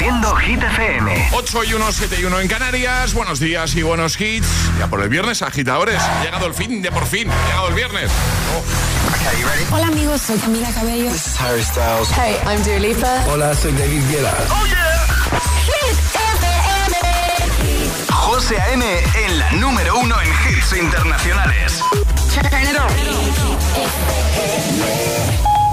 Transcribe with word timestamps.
Haciendo 0.00 0.34
Hit 0.36 0.62
FM. 0.62 1.28
8 1.34 1.64
y 1.64 1.74
1, 1.74 1.92
7 1.92 2.16
y 2.20 2.24
1 2.24 2.40
en 2.40 2.48
Canarias. 2.48 3.12
Buenos 3.12 3.38
días 3.38 3.74
y 3.74 3.82
buenos 3.82 4.18
hits. 4.18 4.48
Ya 4.78 4.86
por 4.86 5.02
el 5.02 5.10
viernes, 5.10 5.42
agitadores. 5.42 6.00
Ha 6.00 6.24
llegado 6.24 6.46
el 6.46 6.54
fin 6.54 6.80
de 6.80 6.90
por 6.90 7.04
fin. 7.04 7.30
Ha 7.30 7.46
llegado 7.46 7.68
el 7.68 7.74
viernes. 7.74 8.10
Oh. 8.56 9.74
Hola 9.76 9.88
amigos, 9.88 10.22
soy 10.22 10.38
Camila 10.38 10.70
Cabello. 10.72 11.10
This 11.10 11.26
is 11.26 11.38
Harry 11.38 11.62
Styles. 11.62 12.08
Hey, 12.16 12.38
I'm 12.46 12.62
Dua 12.62 12.78
Lipa. 12.78 13.24
Hola, 13.28 13.54
soy 13.54 13.72
David 13.72 14.00
Guetta. 14.08 14.34
Oh 14.48 14.64
yeah. 14.64 15.06
Hit 15.66 15.98
FM. 16.38 16.96
José 18.10 18.58
A.M. 18.58 18.82
en 19.26 19.38
la 19.38 19.52
número 19.52 19.98
uno 19.98 20.16
en 20.22 20.28
hits 20.28 20.72
internacionales. 20.78 21.82
Turn 22.32 22.46
it 22.62 22.78
on. 22.80 22.88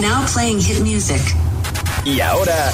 Now 0.01 0.25
playing 0.25 0.59
hit 0.59 0.81
music. 0.81 1.21
Y 2.03 2.19
ahora, 2.19 2.73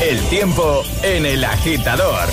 el 0.00 0.20
tiempo 0.28 0.82
en 1.02 1.26
el 1.26 1.44
agitador. 1.44 2.28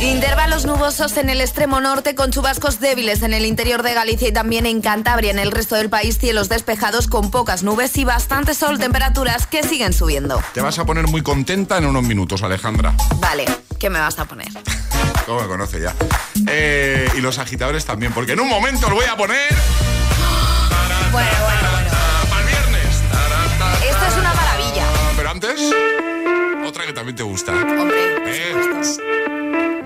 Intervalos 0.00 0.66
nubosos 0.66 1.16
en 1.16 1.30
el 1.30 1.40
extremo 1.40 1.80
norte 1.80 2.14
con 2.14 2.30
chubascos 2.30 2.80
débiles 2.80 3.22
en 3.22 3.32
el 3.32 3.46
interior 3.46 3.82
de 3.82 3.94
Galicia 3.94 4.28
y 4.28 4.32
también 4.32 4.66
en 4.66 4.82
Cantabria. 4.82 5.30
En 5.30 5.38
el 5.38 5.52
resto 5.52 5.74
del 5.74 5.88
país 5.88 6.18
cielos 6.18 6.50
despejados 6.50 7.08
con 7.08 7.30
pocas 7.30 7.62
nubes 7.62 7.96
y 7.96 8.04
bastante 8.04 8.52
sol, 8.52 8.78
temperaturas 8.78 9.46
que 9.46 9.62
siguen 9.62 9.94
subiendo. 9.94 10.42
Te 10.52 10.60
vas 10.60 10.78
a 10.78 10.84
poner 10.84 11.06
muy 11.06 11.22
contenta 11.22 11.78
en 11.78 11.86
unos 11.86 12.02
minutos, 12.02 12.42
Alejandra. 12.42 12.94
Vale, 13.20 13.46
¿qué 13.78 13.88
me 13.88 13.98
vas 13.98 14.18
a 14.18 14.26
poner? 14.26 14.48
¿Cómo 15.26 15.40
me 15.40 15.46
conoce 15.46 15.80
ya? 15.80 15.94
Eh, 16.46 17.08
y 17.16 17.20
los 17.22 17.38
agitadores 17.38 17.86
también, 17.86 18.12
porque 18.12 18.32
en 18.32 18.40
un 18.40 18.48
momento 18.48 18.90
lo 18.90 18.96
voy 18.96 19.06
a 19.06 19.16
poner... 19.16 19.54
Bueno, 21.10 21.28
bueno, 21.40 21.70
bueno. 21.72 21.90
Para 22.28 22.42
el 22.42 22.46
viernes. 22.46 23.02
Esto 23.88 24.06
es 24.06 24.16
una 24.18 24.34
maravilla. 24.34 24.84
Pero 25.16 25.30
antes, 25.30 25.60
que 26.86 26.92
también 26.92 27.16
te 27.16 27.22
gusta. 27.22 27.52
Hombre. 27.52 27.96
Eh, 28.26 28.54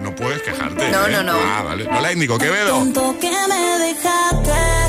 no 0.01 0.15
puedes 0.15 0.43
quejarte. 0.43 0.91
No, 0.91 1.07
¿eh? 1.07 1.11
no, 1.13 1.23
no. 1.23 1.33
Ah, 1.35 1.63
vale. 1.65 1.85
No 1.85 2.01
la 2.01 2.13
indico, 2.13 2.39
Quevedo. 2.39 2.79
Tanto 2.79 3.19
que 3.19 3.31
me 3.31 3.79
dejaste, 3.87 4.80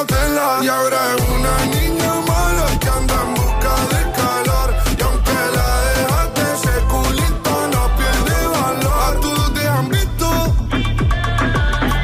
Y 0.00 0.68
ahora 0.68 0.96
es 1.16 1.28
una 1.28 1.64
niña 1.74 2.14
mala 2.24 2.66
que 2.78 2.88
anda 2.88 3.14
en 3.20 3.34
busca 3.34 3.74
de 3.90 4.12
calor. 4.12 4.74
Y 4.96 5.02
aunque 5.02 5.32
la 5.56 5.68
dejaste, 5.90 6.42
ese 6.54 6.74
culito 6.86 7.68
no 7.72 7.82
pierde 7.98 8.46
valor. 8.46 9.16
A 9.16 9.20
todos 9.20 9.54
te 9.54 9.66
han 9.66 9.88
visto. 9.88 10.28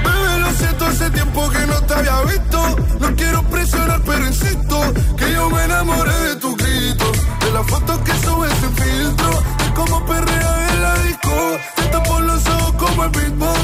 Bebé, 0.02 0.38
lo 0.40 0.50
siento, 0.54 0.86
hace 0.86 1.10
tiempo 1.10 1.48
que 1.50 1.66
no 1.68 1.80
te 1.82 1.94
había 1.94 2.20
visto. 2.22 2.76
No 2.98 3.14
quiero 3.14 3.42
presionar, 3.44 4.02
pero 4.04 4.26
insisto 4.26 4.80
que 5.16 5.32
yo 5.32 5.48
me 5.50 5.62
enamoré 5.62 6.18
de 6.30 6.36
tu 6.36 6.56
grito. 6.56 7.12
De 7.42 7.52
las 7.52 7.64
fotos 7.64 7.98
que 8.00 8.12
subes 8.26 8.52
sin 8.58 8.74
filtro. 8.74 9.30
De 9.58 9.72
cómo 9.72 10.04
perrea 10.04 10.68
en 10.72 10.82
la 10.82 10.94
disco. 10.98 11.58
Te 11.76 11.82
tapo 11.84 12.18
los 12.18 12.44
ojos 12.44 12.72
como 12.72 13.04
el 13.04 13.10
beatbox. 13.10 13.63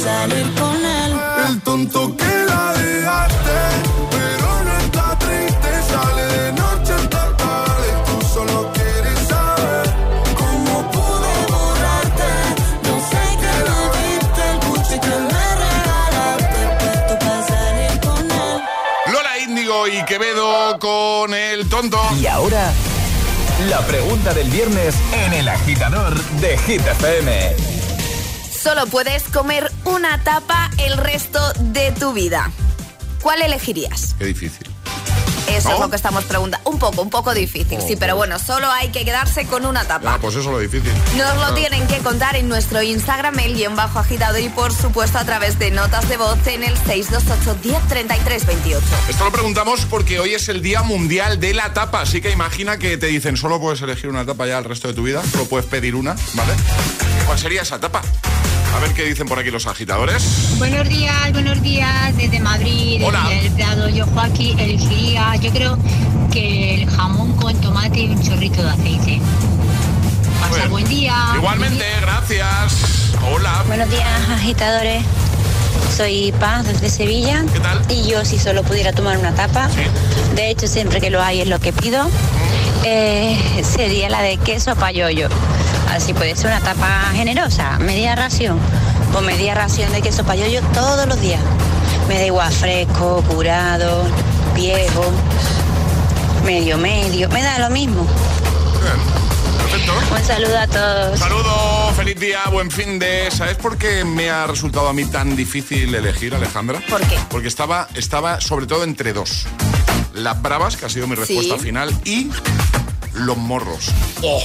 salir 0.00 0.46
con 0.54 0.76
él. 0.76 1.12
El 1.48 1.60
tonto 1.60 2.16
que 2.16 2.32
la 2.50 2.72
dejaste, 2.72 3.58
pero 4.10 4.64
no 4.64 4.78
está 4.84 5.18
triste, 5.18 5.70
sale 5.90 6.24
de 6.34 6.52
noche 6.52 6.92
hasta 6.92 7.36
tarde. 7.36 7.88
Tú 8.06 8.26
solo 8.34 8.72
quieres 8.72 9.18
saber 9.28 9.86
¿Cómo 10.40 10.90
pude 10.90 11.32
borrarte? 11.52 12.30
Yo 12.86 12.94
sé 13.10 13.22
que 13.42 13.52
me 13.68 13.80
viste 13.96 14.42
el 14.52 14.58
Gucci 14.66 14.96
que 15.06 15.16
me 15.30 15.46
regalaste. 15.64 16.60
Puesto 16.80 17.18
para 17.18 17.46
salir 17.46 18.00
con 18.00 18.30
él. 18.30 19.12
Lola 19.12 19.38
Índigo 19.38 19.86
y 19.88 20.04
Quevedo 20.04 20.78
con 20.78 21.34
el 21.34 21.68
tonto. 21.68 22.00
Y 22.18 22.26
ahora, 22.26 22.72
la 23.68 23.80
pregunta 23.86 24.32
del 24.32 24.48
viernes 24.48 24.94
en 25.26 25.34
el 25.34 25.48
agitador 25.48 26.18
de 26.40 26.56
Hit 26.58 26.86
FM. 26.86 27.69
Solo 28.62 28.86
puedes 28.86 29.22
comer 29.24 29.70
una 29.84 30.22
tapa 30.22 30.70
el 30.78 30.96
resto 30.98 31.40
de 31.60 31.92
tu 31.92 32.12
vida. 32.12 32.50
¿Cuál 33.22 33.42
elegirías? 33.42 34.14
Qué 34.18 34.26
difícil. 34.26 34.68
Eso 35.48 35.68
¿No? 35.70 35.74
es 35.74 35.80
lo 35.80 35.90
que 35.90 35.96
estamos 35.96 36.24
preguntando. 36.24 36.70
Un 36.70 36.78
poco, 36.78 37.02
un 37.02 37.10
poco 37.10 37.34
difícil, 37.34 37.80
sí, 37.82 37.96
pero 37.96 38.14
bueno, 38.14 38.38
solo 38.38 38.70
hay 38.70 38.90
que 38.90 39.04
quedarse 39.04 39.46
con 39.46 39.66
una 39.66 39.84
tapa. 39.84 40.14
Ah, 40.14 40.18
pues 40.20 40.34
eso 40.36 40.44
es 40.48 40.52
lo 40.52 40.58
difícil. 40.60 40.92
Nos 41.16 41.34
lo 41.36 41.46
Ah. 41.46 41.54
tienen 41.54 41.86
que 41.88 41.98
contar 41.98 42.36
en 42.36 42.48
nuestro 42.48 42.82
Instagram, 42.82 43.36
el 43.40 43.54
guion 43.54 43.74
bajo 43.74 43.98
agitado 43.98 44.38
y 44.38 44.48
por 44.50 44.72
supuesto 44.72 45.18
a 45.18 45.24
través 45.24 45.58
de 45.58 45.70
notas 45.72 46.08
de 46.08 46.18
voz 46.18 46.38
en 46.46 46.62
el 46.62 46.76
628 46.76 47.54
10 47.62 47.88
33 47.88 48.46
28. 48.46 48.86
Esto 49.08 49.24
lo 49.24 49.32
preguntamos 49.32 49.86
porque 49.86 50.20
hoy 50.20 50.34
es 50.34 50.48
el 50.48 50.62
Día 50.62 50.82
Mundial 50.82 51.40
de 51.40 51.52
la 51.54 51.72
Tapa, 51.72 52.02
así 52.02 52.20
que 52.20 52.30
imagina 52.30 52.76
que 52.78 52.96
te 52.96 53.06
dicen 53.06 53.36
solo 53.36 53.58
puedes 53.58 53.80
elegir 53.82 54.08
una 54.10 54.24
tapa 54.24 54.46
ya 54.46 54.58
el 54.58 54.64
resto 54.64 54.86
de 54.88 54.94
tu 54.94 55.02
vida, 55.02 55.22
solo 55.32 55.46
puedes 55.46 55.66
pedir 55.66 55.94
una, 55.96 56.14
¿vale? 56.34 56.52
¿Cuál 57.26 57.38
sería 57.38 57.62
esa 57.62 57.80
tapa? 57.80 58.02
A 58.74 58.78
ver 58.80 58.92
qué 58.94 59.04
dicen 59.04 59.26
por 59.26 59.38
aquí 59.38 59.50
los 59.50 59.66
agitadores. 59.66 60.54
Buenos 60.58 60.88
días, 60.88 61.32
buenos 61.32 61.60
días 61.62 62.16
desde 62.16 62.40
Madrid, 62.40 63.02
Hola. 63.04 63.26
desde 63.28 63.46
el 63.48 63.52
Prado. 63.52 63.88
Yo, 63.88 64.06
Joaquín, 64.06 64.58
elegiría, 64.58 65.34
yo 65.36 65.50
creo 65.50 65.78
que 66.32 66.74
el 66.82 66.90
jamón 66.90 67.32
con 67.36 67.54
tomate 67.60 68.00
y 68.00 68.06
un 68.10 68.22
chorrito 68.22 68.62
de 68.62 68.70
aceite. 68.70 69.20
Pasa 70.40 70.68
buen 70.68 70.86
día. 70.88 71.32
Igualmente, 71.34 71.84
gracias. 72.00 73.12
Hola. 73.30 73.64
Buenos 73.66 73.90
días, 73.90 74.28
agitadores. 74.30 75.02
Soy 75.96 76.32
Paz 76.38 76.66
desde 76.66 76.88
Sevilla. 76.88 77.44
¿Qué 77.52 77.60
tal? 77.60 77.82
Y 77.88 78.08
yo 78.08 78.24
si 78.24 78.38
solo 78.38 78.62
pudiera 78.62 78.92
tomar 78.92 79.18
una 79.18 79.34
tapa, 79.34 79.68
de 80.34 80.50
hecho 80.50 80.66
siempre 80.68 81.00
que 81.00 81.10
lo 81.10 81.20
hay 81.22 81.40
es 81.40 81.48
lo 81.48 81.58
que 81.58 81.72
pido, 81.72 82.08
eh, 82.84 83.36
sería 83.64 84.08
la 84.08 84.22
de 84.22 84.36
queso 84.38 84.76
payoyo. 84.76 85.28
Así 85.90 86.14
puede 86.14 86.36
ser 86.36 86.46
una 86.46 86.60
tapa 86.60 87.10
generosa, 87.12 87.78
media 87.78 88.14
ración. 88.14 88.58
O 89.16 89.20
media 89.20 89.54
ración 89.54 89.92
de 89.92 90.00
queso 90.02 90.24
payoyo 90.24 90.62
todos 90.72 91.06
los 91.06 91.20
días. 91.20 91.40
Me 92.08 92.18
da 92.18 92.26
igual 92.26 92.52
fresco, 92.52 93.22
curado, 93.28 94.04
viejo, 94.54 95.04
medio 96.44 96.78
medio, 96.78 97.28
me 97.30 97.42
da 97.42 97.58
lo 97.58 97.70
mismo. 97.70 98.06
Perfecto. 99.70 99.92
Un 100.16 100.24
saludo 100.24 100.58
a 100.58 100.66
todos. 100.66 101.18
Saludo, 101.18 101.92
feliz 101.96 102.18
día, 102.18 102.40
buen 102.52 102.70
fin 102.70 102.98
de. 102.98 103.30
¿Sabes 103.30 103.56
por 103.56 103.76
qué 103.76 104.04
me 104.04 104.30
ha 104.30 104.46
resultado 104.46 104.88
a 104.88 104.92
mí 104.92 105.04
tan 105.06 105.36
difícil 105.36 105.94
elegir, 105.94 106.34
Alejandra? 106.34 106.80
¿Por 106.88 107.00
qué? 107.02 107.18
Porque 107.28 107.48
estaba, 107.48 107.88
estaba 107.94 108.40
sobre 108.40 108.66
todo 108.66 108.84
entre 108.84 109.12
dos. 109.12 109.46
Las 110.14 110.40
bravas, 110.42 110.76
que 110.76 110.86
ha 110.86 110.88
sido 110.88 111.06
mi 111.06 111.14
respuesta 111.14 111.54
Sí. 111.56 111.60
final, 111.62 111.94
y 112.04 112.30
los 113.14 113.36
morros. 113.36 113.90
¡Oh! 114.22 114.42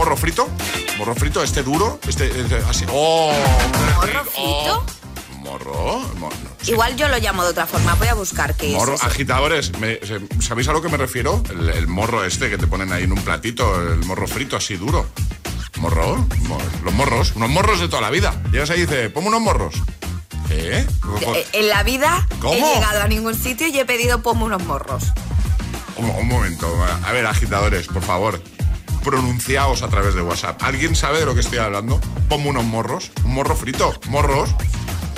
¿Morro 0.00 0.16
frito? 0.16 0.48
¿Morro 0.96 1.14
frito? 1.14 1.42
¿Este 1.42 1.62
duro? 1.62 2.00
¿Este, 2.08 2.24
este 2.40 2.56
así? 2.66 2.86
¡Oh! 2.90 3.30
¿Morro 3.96 4.24
frito? 4.24 4.86
¿Morro? 5.40 5.98
Mo- 6.18 6.30
no, 6.30 6.50
sí. 6.62 6.70
Igual 6.72 6.96
yo 6.96 7.06
lo 7.08 7.18
llamo 7.18 7.42
de 7.44 7.50
otra 7.50 7.66
forma. 7.66 7.94
Voy 7.96 8.08
a 8.08 8.14
buscar 8.14 8.54
qué 8.56 8.68
Morro, 8.70 8.94
es. 8.94 9.00
eso. 9.00 9.06
agitadores, 9.10 9.78
me- 9.78 10.00
¿sabéis 10.40 10.68
a 10.68 10.72
lo 10.72 10.80
que 10.80 10.88
me 10.88 10.96
refiero? 10.96 11.42
El, 11.50 11.68
el 11.68 11.86
morro 11.86 12.24
este 12.24 12.48
que 12.48 12.56
te 12.56 12.66
ponen 12.66 12.90
ahí 12.94 13.02
en 13.04 13.12
un 13.12 13.20
platito, 13.20 13.76
el 13.92 14.02
morro 14.06 14.26
frito 14.26 14.56
así 14.56 14.76
duro. 14.78 15.04
¿Morro? 15.76 16.16
Mo- 16.48 16.58
Los 16.82 16.94
morros, 16.94 17.32
unos 17.36 17.50
morros 17.50 17.78
de 17.80 17.88
toda 17.90 18.00
la 18.00 18.08
vida. 18.10 18.32
Llegas 18.52 18.70
ahí 18.70 18.78
y 18.78 18.86
dices, 18.86 19.10
ponme 19.12 19.28
unos 19.28 19.42
morros. 19.42 19.74
¿Eh? 20.48 20.86
Eh, 21.34 21.46
En 21.52 21.68
la 21.68 21.82
vida 21.82 22.26
¿Cómo? 22.40 22.54
he 22.54 22.74
llegado 22.74 23.02
a 23.02 23.06
ningún 23.06 23.34
sitio 23.34 23.66
y 23.68 23.78
he 23.78 23.84
pedido 23.84 24.22
ponme 24.22 24.44
unos 24.44 24.64
morros. 24.64 25.02
Un, 25.96 26.08
un 26.08 26.26
momento, 26.26 26.74
a 27.04 27.12
ver, 27.12 27.26
agitadores, 27.26 27.86
por 27.88 28.02
favor. 28.02 28.42
Pronunciaos 29.04 29.82
a 29.82 29.88
través 29.88 30.14
de 30.14 30.22
WhatsApp. 30.22 30.62
¿Alguien 30.62 30.94
sabe 30.94 31.20
de 31.20 31.26
lo 31.26 31.34
que 31.34 31.40
estoy 31.40 31.58
hablando? 31.58 32.00
Ponme 32.28 32.48
unos 32.48 32.64
morros. 32.64 33.10
Un 33.24 33.34
morro 33.34 33.56
frito. 33.56 33.98
Morros 34.08 34.50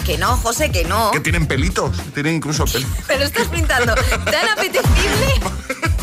Que 0.04 0.18
no, 0.18 0.36
José, 0.36 0.70
que 0.70 0.84
no. 0.84 1.10
que 1.12 1.20
tienen 1.20 1.46
pelitos. 1.46 1.96
Tienen 2.14 2.36
incluso 2.36 2.64
pelitos. 2.66 2.92
Pero 3.06 3.24
estás 3.24 3.48
pintando 3.48 3.94
tan 3.94 4.48
apetecible 4.50 5.40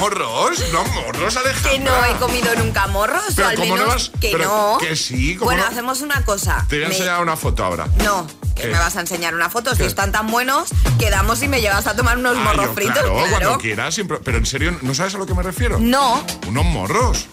¿Morros? 0.00 0.62
No, 0.74 0.84
morros, 0.84 1.36
Alejandra. 1.38 1.70
que 1.72 1.78
no 1.78 2.04
he 2.04 2.12
comido 2.18 2.54
nunca 2.56 2.86
morros. 2.86 3.22
Pero 3.34 3.48
o 3.48 3.50
al 3.50 3.56
¿cómo 3.56 3.76
no 3.76 3.82
menos 3.86 4.10
vas- 4.12 4.20
que 4.20 4.30
pero 4.30 4.44
no. 4.44 4.78
que 4.78 4.94
sí, 4.94 5.36
¿cómo 5.36 5.46
Bueno, 5.46 5.62
no? 5.64 5.68
hacemos 5.70 6.02
una 6.02 6.22
cosa. 6.24 6.66
Te 6.68 6.76
voy 6.76 6.84
a 6.84 6.88
Me- 6.88 6.94
enseñar 6.94 7.22
una 7.22 7.34
foto 7.36 7.64
ahora. 7.64 7.86
No, 8.04 8.26
que 8.54 8.62
¿Qué? 8.62 8.68
me 8.68 8.78
vas 8.78 8.94
a 8.96 9.00
enseñar 9.00 9.34
una 9.34 9.48
foto. 9.48 9.70
Si 9.72 9.78
¿Qué? 9.78 9.86
están 9.86 10.12
tan 10.12 10.26
buenos, 10.26 10.68
quedamos 10.98 11.42
y 11.42 11.48
me 11.48 11.62
llevas 11.62 11.86
a 11.86 11.96
tomar 11.96 12.18
unos 12.18 12.36
Ah, 12.36 12.40
morros 12.44 12.66
yo, 12.66 12.74
fritos. 12.74 12.94
Claro, 12.98 13.14
claro. 13.16 13.30
cuando 13.30 13.58
quieras. 13.58 13.96
Pero 14.22 14.36
en 14.38 14.44
serio, 14.46 14.78
¿no 14.82 14.94
sabes 14.94 15.14
a 15.14 15.18
lo 15.18 15.24
que 15.26 15.32
me 15.34 15.42
refiero? 15.42 15.78
No, 15.80 16.22
Unos 16.46 16.64
morros. 16.66 17.26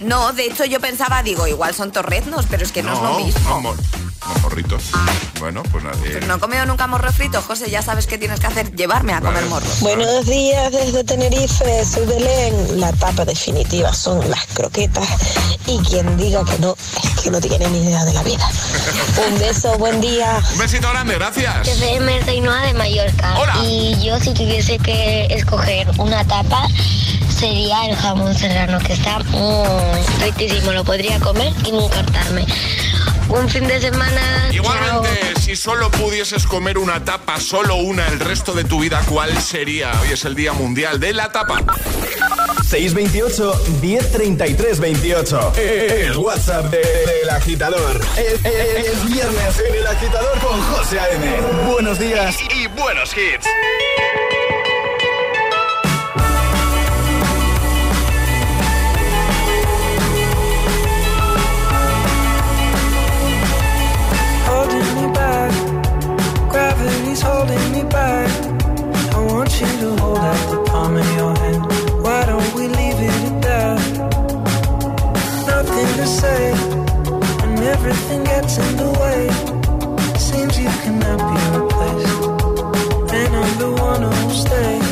no, 0.00 0.32
de 0.32 0.46
hecho 0.46 0.64
yo 0.64 0.80
pensaba, 0.80 1.22
digo, 1.22 1.46
igual 1.46 1.72
son 1.72 1.92
torreznos, 1.92 2.46
pero 2.50 2.64
es 2.64 2.72
que 2.72 2.82
no, 2.82 2.94
es 2.94 3.00
lo 3.00 3.18
mismo. 3.20 3.58
unos 3.58 3.76
morritos. 4.42 4.82
Bueno, 5.40 5.62
pues 5.70 5.84
nada. 5.84 5.96
eh, 6.04 6.20
No 6.26 6.36
he 6.36 6.38
comido 6.38 6.66
nunca 6.66 6.86
morro 6.86 7.12
frito, 7.12 7.40
José, 7.42 7.70
ya 7.70 7.82
sabes 7.82 8.06
qué 8.06 8.18
tienes 8.18 8.40
que 8.40 8.46
hacer, 8.46 8.74
llevarme 8.74 9.12
a 9.14 9.20
comer 9.20 9.44
morros. 9.46 9.80
Buenos 9.80 10.26
días 10.26 10.72
desde 10.72 11.04
Tenerife, 11.04 11.84
soy 11.84 12.06
Belén. 12.06 12.80
La 12.80 12.92
tapa 12.92 13.24
definitiva 13.24 13.92
son 13.92 14.28
las 14.30 14.44
croquetas 14.54 15.06
y 15.66 15.78
quien 15.80 16.16
diga 16.16 16.44
que 16.44 16.58
no 16.58 16.76
es 17.04 17.20
que 17.22 17.30
no 17.30 17.40
tiene 17.40 17.68
ni 17.68 17.82
idea 17.84 18.04
de 18.04 18.14
la 18.14 18.22
vida. 18.22 18.48
Un 19.28 19.38
beso, 19.38 19.76
buen 19.78 20.00
día. 20.00 20.40
Un 20.52 20.58
besito 20.58 20.88
grande, 20.90 21.14
gracias. 21.14 21.68
Merta 22.00 22.30
Ainhoa 22.30 22.60
de 22.62 22.74
Mallorca. 22.74 23.38
Hola. 23.38 23.54
Y 23.62 23.96
yo 24.04 24.18
si 24.20 24.32
tuviese 24.34 24.78
que 24.78 25.26
escoger 25.30 25.88
una 25.98 26.24
tapa 26.26 26.66
sería 27.28 27.86
el 27.86 27.94
jamón 27.96 28.34
serrano, 28.36 28.78
que 28.80 28.92
está 28.94 29.18
mm, 29.20 30.22
riquísimo. 30.22 30.72
Lo 30.72 30.84
podría 30.84 31.18
comer 31.20 31.52
y 31.64 31.72
nunca 31.72 32.00
hartarme. 32.00 32.46
Un 33.28 33.48
fin 33.48 33.66
de 33.68 33.78
semana. 33.80 34.07
Igualmente, 34.52 35.40
si 35.40 35.56
solo 35.56 35.90
pudieses 35.90 36.46
comer 36.46 36.78
una 36.78 37.04
tapa, 37.04 37.38
solo 37.40 37.76
una 37.76 38.06
el 38.08 38.18
resto 38.20 38.52
de 38.52 38.64
tu 38.64 38.80
vida, 38.80 39.02
¿cuál 39.08 39.40
sería? 39.40 39.92
Hoy 40.02 40.12
es 40.12 40.24
el 40.24 40.34
Día 40.34 40.52
Mundial 40.52 40.98
de 41.00 41.12
la 41.12 41.30
Tapa. 41.30 41.60
628 42.68 43.62
1033 43.80 44.80
28. 44.80 45.52
El 45.56 46.16
WhatsApp 46.16 46.66
de- 46.66 46.78
del 46.78 47.30
agitador. 47.30 48.00
Es, 48.16 48.44
es- 48.44 48.86
es 48.86 49.04
viernes 49.06 49.62
en 49.68 49.74
el 49.76 49.86
agitador 49.86 50.38
con 50.40 50.60
José 50.62 51.00
A.M. 51.00 51.40
Buenos 51.70 51.98
días 51.98 52.36
y, 52.54 52.62
y 52.62 52.66
buenos 52.68 53.10
hits. 53.16 53.46
Seems 80.18 80.58
you 80.58 80.68
cannot 80.82 81.18
be 81.18 81.58
replaced, 81.58 82.22
and 83.12 83.36
I'm 83.36 83.58
the 83.58 83.70
one 83.80 84.02
who'll 84.02 84.30
stay. 84.30 84.87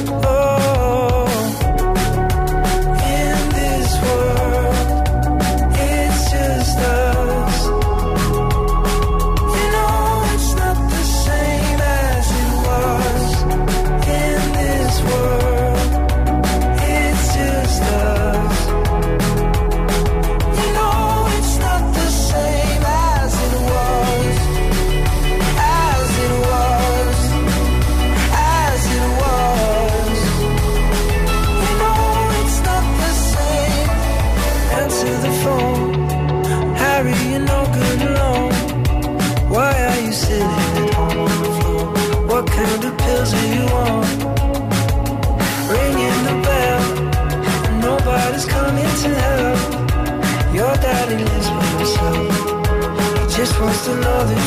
just 53.87 53.99
another 53.99 54.46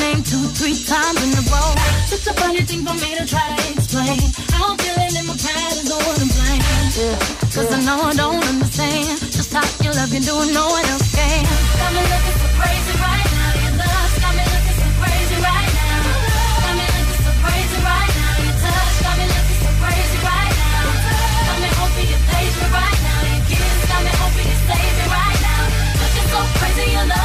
name 0.00 0.22
two, 0.22 0.44
three 0.58 0.76
times 0.76 1.18
in 1.22 1.30
a 1.38 1.42
row. 1.50 1.70
Such 2.10 2.26
a 2.30 2.34
funny 2.40 2.62
thing 2.62 2.84
for 2.86 2.94
me 2.94 3.16
to 3.18 3.24
try 3.26 3.44
to 3.44 3.62
explain. 3.72 4.20
How 4.50 4.72
I'm 4.72 4.78
feeling 4.78 5.14
in 5.14 5.24
my 5.26 5.36
pride 5.36 5.76
is 5.78 5.86
the 5.88 5.98
one 5.98 6.18
to 6.18 6.28
blame. 6.34 6.62
Yeah. 6.94 7.18
Cause 7.54 7.70
I 7.70 7.78
know 7.86 7.98
I 8.02 8.14
don't 8.14 8.42
understand 8.44 9.18
just 9.34 9.52
how 9.52 9.66
you 9.82 9.90
love 9.94 10.12
you 10.14 10.20
doing 10.20 10.52
no 10.54 10.64
one 10.70 10.86
else 10.94 11.10
can. 11.14 11.42
Got 11.44 11.90
me 11.94 12.02
looking 12.02 12.36
so 12.38 12.48
crazy 12.58 12.94
right 13.02 13.26
now. 13.34 13.50
Your 13.62 13.74
love 13.82 14.12
got 14.22 14.32
me 14.38 14.44
looking 14.46 14.76
so 14.78 14.88
crazy 15.02 15.36
right 15.42 15.70
now. 15.74 16.02
Got 16.64 16.74
me 16.78 16.84
looking 16.94 17.20
so 17.24 17.32
crazy 17.44 17.78
right 17.82 18.12
now. 18.14 18.34
Your 18.46 18.56
touch 18.62 18.94
got 19.04 19.14
me 19.18 19.26
looking 19.26 19.58
so 19.64 19.70
crazy 19.82 20.18
right 20.22 20.54
now. 20.54 20.82
Got 21.46 21.58
me 21.62 21.70
hoping 21.78 22.08
you 22.10 22.18
page 22.30 22.54
me 22.58 22.66
right 22.72 22.98
now. 23.04 23.20
Your 23.30 23.42
kiss 23.50 23.78
got 23.90 24.00
me 24.06 24.12
hoping 24.22 24.48
you 24.48 24.58
save 24.70 24.94
me 24.98 25.06
right 25.10 25.38
now. 25.44 25.62
Looking 25.98 26.26
so 26.30 26.40
crazy, 26.58 26.86
your 26.94 27.06
love 27.10 27.23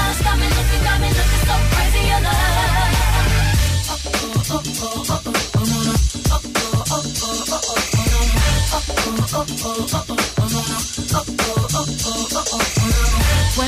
When 9.59 9.75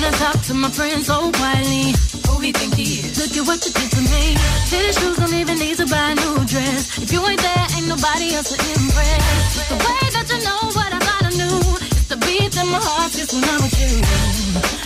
I 0.07 0.11
talk 0.15 0.39
to 0.47 0.53
my 0.53 0.71
friends 0.71 1.09
oh, 1.09 1.27
so 1.27 1.31
quietly, 1.35 1.91
who 2.31 2.39
he 2.39 2.53
think 2.53 2.75
he 2.75 3.03
is? 3.03 3.19
Look 3.19 3.35
at 3.35 3.43
what 3.43 3.59
you 3.65 3.73
did 3.75 3.91
to 3.91 4.01
me. 4.07 4.39
His 4.71 4.95
shoes 4.95 5.17
don't 5.19 5.33
even 5.33 5.59
need 5.59 5.75
to 5.83 5.87
buy 5.91 6.11
a 6.11 6.15
new 6.15 6.47
dress. 6.47 6.95
If 6.97 7.11
you 7.11 7.19
ain't 7.27 7.41
there, 7.41 7.67
ain't 7.75 7.91
nobody 7.91 8.31
else 8.31 8.55
to 8.55 8.57
impress. 8.71 9.19
It's 9.51 9.67
the 9.67 9.75
way 9.83 9.99
that 10.15 10.31
you 10.31 10.39
know 10.47 10.63
what 10.71 10.95
I 10.95 10.99
thought 11.03 11.27
I 11.27 11.31
knew. 11.35 11.59
It's 11.83 12.07
the 12.07 12.15
beat 12.23 12.55
in 12.55 12.71
my 12.71 12.79
heart 12.79 13.11
just 13.11 13.33
when 13.35 13.43
I'm 13.43 13.59
with 13.59 13.75
you. 13.75 13.99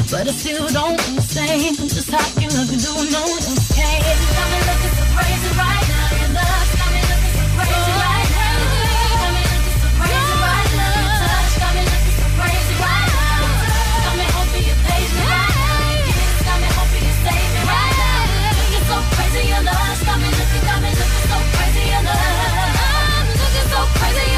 But 0.09 0.25
I 0.25 0.33
still 0.33 0.65
don't 0.73 0.97
understand 1.05 1.85
just 1.85 2.09
how 2.09 2.25
you 2.41 2.49
love 2.49 2.65
me 2.65 2.81
doing 2.81 3.11
no 3.13 3.21
one 3.29 3.45
else 3.45 3.77
can. 3.77 4.64
Crazy, 23.93 24.34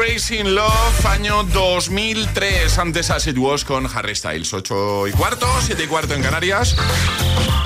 Crazy 0.00 0.38
in 0.38 0.54
Love, 0.54 1.06
año 1.06 1.42
2003. 1.42 2.78
Antes 2.78 3.10
As 3.10 3.26
It 3.26 3.36
Was 3.36 3.66
con 3.66 3.86
Harry 3.94 4.14
Styles. 4.14 4.50
8 4.50 5.08
y 5.08 5.12
cuarto, 5.12 5.46
7 5.60 5.84
y 5.84 5.86
cuarto 5.86 6.14
en 6.14 6.22
Canarias. 6.22 6.74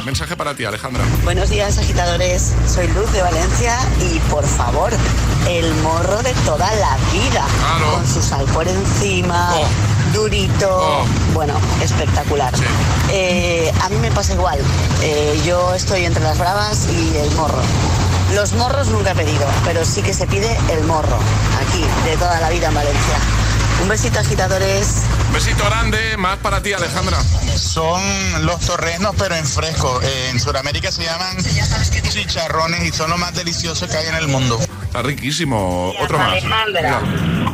Mensaje 0.05 0.37
para 0.37 0.53
ti, 0.57 0.65
Alejandra. 0.65 1.05
Buenos 1.23 1.49
días, 1.49 1.79
agitadores. 1.79 2.53
Soy 2.67 2.89
Luz 2.89 3.13
de 3.13 3.23
Valencia 3.23 3.79
y 4.01 4.19
por 4.31 4.45
favor, 4.45 4.93
el 5.49 5.73
morro 5.77 6.21
de 6.25 6.33
toda 6.45 6.75
la 6.75 6.97
vida. 7.13 7.47
Con 7.93 8.05
su 8.05 8.21
sal 8.21 8.45
por 8.47 8.67
encima, 8.67 9.55
durito. 10.13 11.07
Bueno, 11.35 11.55
espectacular. 11.83 12.53
Eh, 13.13 13.73
a 13.81 13.89
mí 13.91 13.97
me 13.99 14.11
pasa 14.11 14.35
igual. 14.35 14.59
Eh, 15.03 15.41
yo 15.47 15.73
estoy 15.73 16.05
entre 16.05 16.25
las 16.25 16.37
bravas 16.37 16.89
y 16.89 17.17
el 17.17 17.31
morro. 17.37 17.63
Los 18.33 18.53
morros 18.55 18.89
nunca 18.89 19.13
he 19.13 19.15
pedido, 19.15 19.47
pero 19.65 19.85
sí 19.85 20.03
que 20.03 20.15
se 20.15 20.27
pide 20.27 20.57
el 20.73 20.85
morro, 20.85 21.19
aquí, 21.61 21.85
de 22.05 22.17
toda 22.17 22.41
la 22.41 22.49
vida 22.51 22.69
en 22.69 22.75
Valencia. 22.75 23.19
Un 23.83 23.89
besito, 23.89 24.19
agitadores. 24.19 25.03
Besito 25.33 25.65
grande, 25.65 26.17
más 26.17 26.39
para 26.39 26.63
ti, 26.63 26.73
Alejandra. 26.73 27.19
Son 27.57 28.03
los 28.47 28.61
torresnos, 28.61 29.15
pero 29.19 29.35
en 29.35 29.45
fresco. 29.45 30.01
Eh, 30.03 30.31
en 30.31 30.41
Sudamérica 30.41 30.91
se 30.91 31.05
llaman 31.05 31.37
chicharrones 32.09 32.85
y 32.85 32.93
son 32.93 33.11
lo 33.11 33.19
más 33.19 33.35
delicioso 33.35 33.87
que 33.89 33.97
hay 33.97 34.07
en 34.07 34.15
el 34.15 34.29
mundo. 34.29 34.59
Está 34.85 35.03
riquísimo. 35.03 35.93
Otro 36.01 36.19
más. 36.19 36.31
Alejandra. 36.31 37.01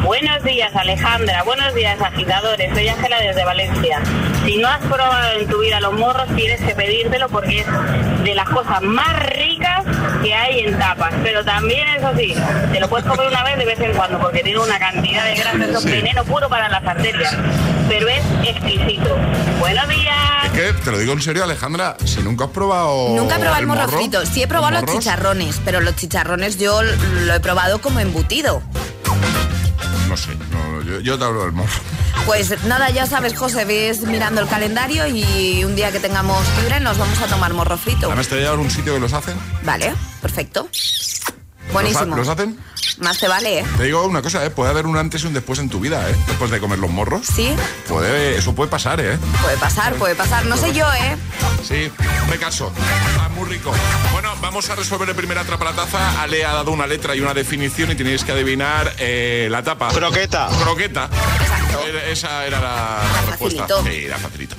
Buenos 0.05 0.43
días, 0.45 0.75
Alejandra. 0.75 1.43
Buenos 1.43 1.75
días, 1.75 2.01
agitadores. 2.01 2.73
Soy 2.75 2.89
Ángela 2.89 3.21
desde 3.21 3.45
Valencia. 3.45 4.01
Si 4.45 4.57
no 4.57 4.69
has 4.69 4.79
probado 4.79 5.39
en 5.39 5.47
tu 5.49 5.61
vida 5.61 5.79
los 5.81 5.93
morros, 5.93 6.27
tienes 6.35 6.61
que 6.61 6.75
pedírtelo 6.75 7.29
porque 7.29 7.61
es 7.61 7.67
de 8.25 8.35
las 8.35 8.49
cosas 8.49 8.81
más 8.83 9.15
ricas 9.31 9.85
que 10.23 10.35
hay 10.35 10.61
en 10.61 10.79
tapas. 10.79 11.13
Pero 11.23 11.45
también, 11.45 11.87
eso 11.89 12.11
sí, 12.17 12.35
te 12.73 12.81
lo 12.81 12.89
puedes 12.89 13.07
comer 13.07 13.27
una 13.29 13.45
vez 13.45 13.59
de 13.59 13.67
vez 13.67 13.81
en 13.81 13.93
cuando 13.93 14.19
porque 14.19 14.43
tiene 14.43 14.59
una 14.59 14.79
cantidad 14.79 15.25
de 15.25 15.35
grasa, 15.37 15.65
eso 15.65 15.79
es 15.79 15.85
Sí. 15.85 15.91
veneno 15.91 16.25
puro 16.25 16.49
para 16.49 16.69
las 16.69 16.85
arterias. 16.85 17.37
Pero 17.89 18.09
es 18.09 18.23
exquisito. 18.45 19.17
Buenos 19.59 19.89
días. 19.89 20.15
Es 20.47 20.51
que, 20.53 20.73
te 20.83 20.91
lo 20.91 20.99
digo 20.99 21.13
en 21.13 21.21
serio, 21.23 21.45
Alejandra, 21.45 21.97
si 22.05 22.21
nunca 22.23 22.45
has 22.45 22.51
probado. 22.51 23.11
Nunca 23.11 23.37
he 23.37 23.39
probado 23.39 23.61
el 23.61 23.67
morro, 23.67 23.81
morro, 23.83 23.99
frito. 23.99 24.25
Sí 24.27 24.43
he 24.43 24.49
probado 24.49 24.81
los 24.81 24.91
chicharrones, 24.91 25.61
pero 25.65 25.81
los 25.81 25.95
chicharrones 25.97 26.59
yo 26.59 26.83
lo 26.83 27.35
he 27.35 27.41
probado 27.41 27.81
como 27.81 28.01
embutido. 28.01 28.63
No 30.11 30.17
sé, 30.17 30.35
no, 30.51 30.83
yo, 30.83 30.99
yo 30.99 31.17
te 31.17 31.25
hablo 31.25 31.45
del 31.45 31.53
morro. 31.53 31.71
Pues 32.27 32.65
nada, 32.65 32.91
ya 32.91 33.07
sabes, 33.07 33.39
José, 33.39 33.65
ves 33.65 34.01
mirando 34.01 34.41
el 34.41 34.49
calendario 34.49 35.07
y 35.07 35.63
un 35.63 35.77
día 35.77 35.93
que 35.93 36.01
tengamos 36.01 36.45
libre 36.59 36.81
nos 36.81 36.99
vamos 36.99 37.21
a 37.21 37.29
tomar 37.29 37.55
morro 37.55 37.79
frito. 37.79 38.07
¿Además 38.07 38.27
te 38.27 38.35
voy 38.35 38.45
a 38.45 38.53
un 38.55 38.69
sitio 38.69 38.95
que 38.95 38.99
los 38.99 39.13
hacen? 39.13 39.39
Vale, 39.63 39.95
perfecto. 40.21 40.69
Buenísimo. 41.73 42.17
¿Los, 42.17 42.29
hacen? 42.29 42.59
Más 42.99 43.19
te 43.19 43.29
vale, 43.29 43.61
¿eh? 43.61 43.65
Te 43.77 43.85
digo 43.85 44.05
una 44.07 44.23
cosa, 44.23 44.45
¿eh? 44.45 44.51
Puede 44.51 44.71
haber 44.71 44.87
un 44.87 44.97
antes 44.97 45.23
y 45.23 45.27
un 45.27 45.35
después 45.35 45.59
en 45.59 45.69
tu 45.69 45.81
vida, 45.81 46.09
¿eh? 46.09 46.15
Después 46.27 46.51
de 46.51 46.61
comer 46.61 46.79
los 46.79 46.91
morros. 46.91 47.27
Sí. 47.27 47.55
Puede, 47.89 48.37
eso 48.37 48.55
puede 48.55 48.71
pasar, 48.71 49.01
¿eh? 49.01 49.19
Puede 49.43 49.57
pasar, 49.57 49.95
puede 49.95 50.15
pasar. 50.15 50.47
No 50.47 50.57
sé 50.57 50.73
yo, 50.73 50.87
¿eh? 50.93 51.17
Sí, 51.63 51.91
me 52.29 52.37
caso. 52.37 52.73
Ah, 53.19 53.29
muy 53.29 53.49
rico. 53.49 53.73
Bueno, 54.13 54.31
vamos 54.41 54.69
a 54.71 54.75
resolver 54.75 55.09
el 55.09 55.15
primer 55.15 55.39
atrapa 55.39 55.65
la 55.65 55.73
taza. 55.73 56.23
Ale 56.23 56.45
ha 56.45 56.53
dado 56.53 56.73
una 56.73 56.87
letra 56.87 57.15
y 57.15 57.21
una 57.21 57.35
definición 57.35 57.91
y 57.91 57.95
tenéis 57.95 58.25
que 58.25 58.33
adivinar 58.33 58.95
eh, 58.99 59.49
la 59.51 59.63
tapa. 59.63 59.89
Croqueta. 59.89 60.49
Croqueta. 60.63 61.09
Esa 62.11 62.47
era 62.47 62.61
la, 62.61 63.01
respuesta. 63.29 63.67
Sí, 63.85 64.05
era 64.05 64.19
facilito. 64.19 64.57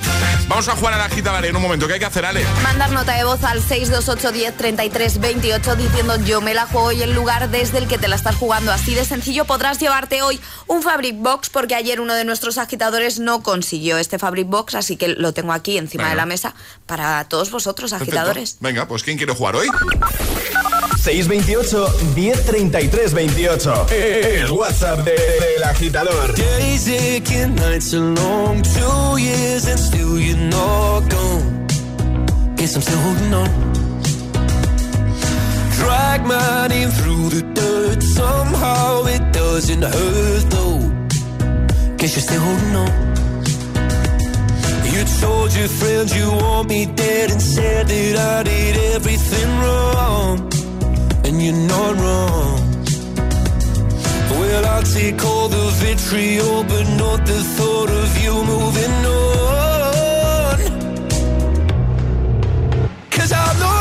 Vamos 0.48 0.68
a 0.68 0.76
jugar 0.76 0.94
a 0.94 0.98
la 0.98 1.10
gita, 1.10 1.32
vale, 1.32 1.50
en 1.50 1.56
un 1.56 1.62
momento. 1.62 1.88
¿Qué 1.88 1.94
hay 1.94 2.00
que 2.00 2.06
hacer, 2.06 2.26
Ale? 2.26 2.46
Mandar 2.64 2.92
nota 2.92 3.14
de 3.14 3.24
voz 3.24 3.44
al 3.44 3.62
628 3.62 4.32
10 4.32 4.58
33 4.58 5.20
28 5.20 5.76
diciendo 5.76 6.18
yo 6.24 6.42
me 6.42 6.54
la 6.54 6.66
juego 6.66 6.92
y 6.92 7.02
el 7.02 7.14
lugar 7.14 7.50
desde 7.50 7.78
el 7.78 7.88
que 7.88 7.98
te 7.98 8.08
la 8.08 8.16
estás 8.16 8.36
jugando. 8.36 8.72
Así 8.72 8.96
de 8.96 9.06
sencillo 9.06 9.46
podrás 9.46 9.80
llevarte 9.80 10.22
hoy 10.22 10.40
un 10.68 10.82
Fabric 10.82 11.18
Box 11.18 11.50
porque 11.50 11.76
ayer 11.76 12.00
uno 12.00 12.14
de 12.14 12.26
nuestros 12.26 12.58
agitadores 12.58 13.20
no 13.20 13.44
consiguió 13.44 13.98
este 13.98 14.20
Fabric 14.20 14.48
Box, 14.48 14.76
así 14.76 14.98
que 14.98 15.10
lo 15.10 15.34
tengo 15.34 15.54
aquí 15.54 15.78
encima 15.78 16.04
Venga. 16.04 16.12
de 16.12 16.18
la 16.18 16.26
mesa 16.26 16.56
para 16.86 17.24
todos 17.26 17.52
vosotros, 17.52 17.92
Perfecto. 17.92 18.12
agitadores. 18.12 18.58
Venga, 18.60 18.88
pues 18.88 19.04
¿quién 19.04 19.18
quiere 19.18 19.34
jugar 19.34 19.56
hoy? 19.56 19.68
628 21.02 21.90
1033 22.16 23.10
28. 23.10 23.72
El 24.44 24.52
WhatsApp 24.52 25.04
de- 25.04 25.16
del 25.40 25.64
agitador. 25.64 26.36
Days 26.36 26.88
aching, 26.88 27.56
nights 27.56 27.94
are 27.96 28.14
long, 28.14 28.62
two 28.62 29.18
years 29.18 29.66
and 29.66 29.80
still 29.80 30.20
you're 30.20 30.38
not 30.38 31.02
gone. 31.10 31.66
Guess 32.56 32.76
I'm 32.76 32.82
still 32.84 33.00
holding 33.00 33.34
on. 33.34 33.50
Drag 35.80 36.24
my 36.24 36.68
name 36.68 36.92
through 36.92 37.30
the 37.30 37.42
dirt, 37.56 38.04
somehow 38.04 39.04
it 39.08 39.24
doesn't 39.34 39.82
hurt 39.82 40.50
though. 40.52 40.82
Guess 41.98 42.16
you're 42.16 42.28
still 42.30 42.42
holding 42.42 42.76
on. 42.76 42.92
You 44.94 45.04
told 45.20 45.52
your 45.56 45.68
friends 45.68 46.16
you 46.16 46.30
want 46.30 46.70
me 46.70 46.86
dead 46.86 47.32
and 47.32 47.42
said 47.42 47.88
that 47.88 48.18
I 48.20 48.44
did 48.44 48.78
everything 48.94 49.50
wrong. 49.62 50.48
And 51.32 51.42
you're 51.42 51.54
not 51.54 51.96
wrong. 51.96 52.60
Well, 54.38 54.66
I'll 54.66 54.84
take 54.84 55.24
all 55.24 55.48
the 55.48 55.70
vitriol, 55.80 56.66
but 56.66 56.86
not 56.98 57.26
the 57.26 57.42
thought 57.56 57.90
of 57.90 58.22
you 58.22 58.34
moving 58.44 59.06
on. 59.06 60.58
Cause 63.12 63.32
I'm 63.32 63.60
not 63.60 63.81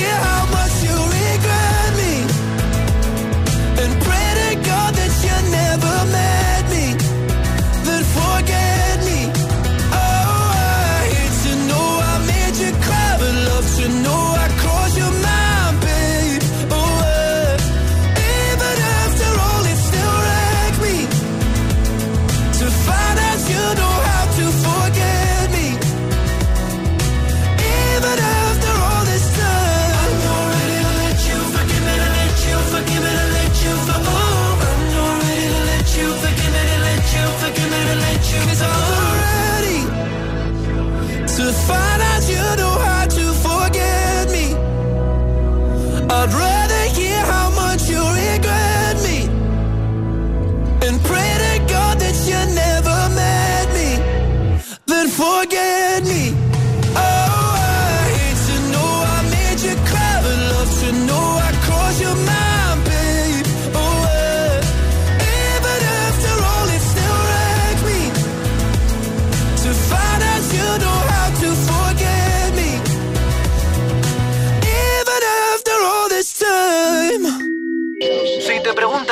How 0.00 0.51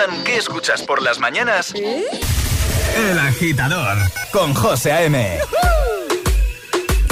preguntan 0.00 0.24
qué 0.24 0.36
escuchas 0.36 0.82
por 0.82 1.02
las 1.02 1.18
mañanas, 1.18 1.74
El 1.74 3.18
agitador 3.18 3.98
con 4.32 4.54
José 4.54 4.92
A.M. 4.92 5.38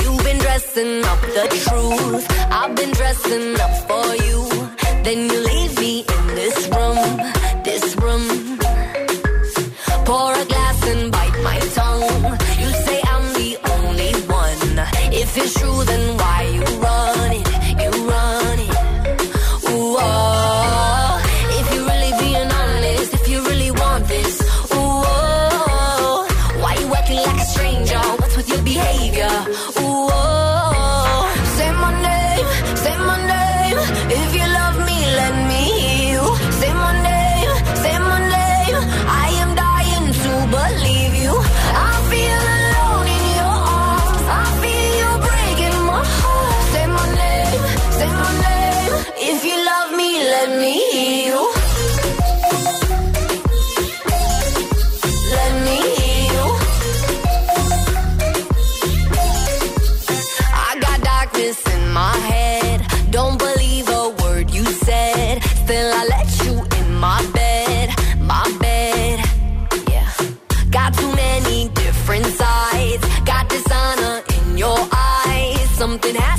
You've 0.03 0.25
been 0.25 0.39
dressing 0.39 1.05
up 1.05 1.21
the 1.21 1.49
truth. 1.65 2.27
I've 2.51 2.75
been 2.75 2.91
dressing 2.93 3.55
up 3.61 3.73
for 3.87 4.17
you. 4.27 4.49
Then 5.05 5.29
you 5.29 5.41
leave 5.41 5.79
me 5.79 6.01
in 6.01 6.35
this 6.35 6.69
room, 6.69 7.33
this 7.65 7.97
room. 7.97 8.59
Pour 10.05 10.33
a 10.33 10.45
glass 10.47 10.83
and 10.89 11.13
bite 11.13 11.43
my 11.43 11.59
tongue. 11.75 12.39
You 12.59 12.71
say 12.85 13.01
I'm 13.05 13.33
the 13.35 13.59
only 13.75 14.13
one. 14.27 14.79
If 15.13 15.37
it's 15.37 15.55
true, 15.55 15.85
then 15.85 16.17
why 16.17 16.38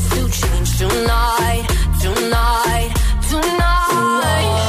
to 0.09 0.29
change 0.29 0.77
tonight, 0.77 1.67
tonight, 2.01 2.93
tonight. 3.29 4.68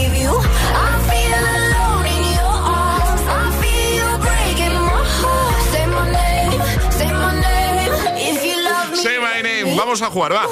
Vamos 9.91 10.03
a 10.03 10.09
jugar, 10.09 10.33
va. 10.33 10.47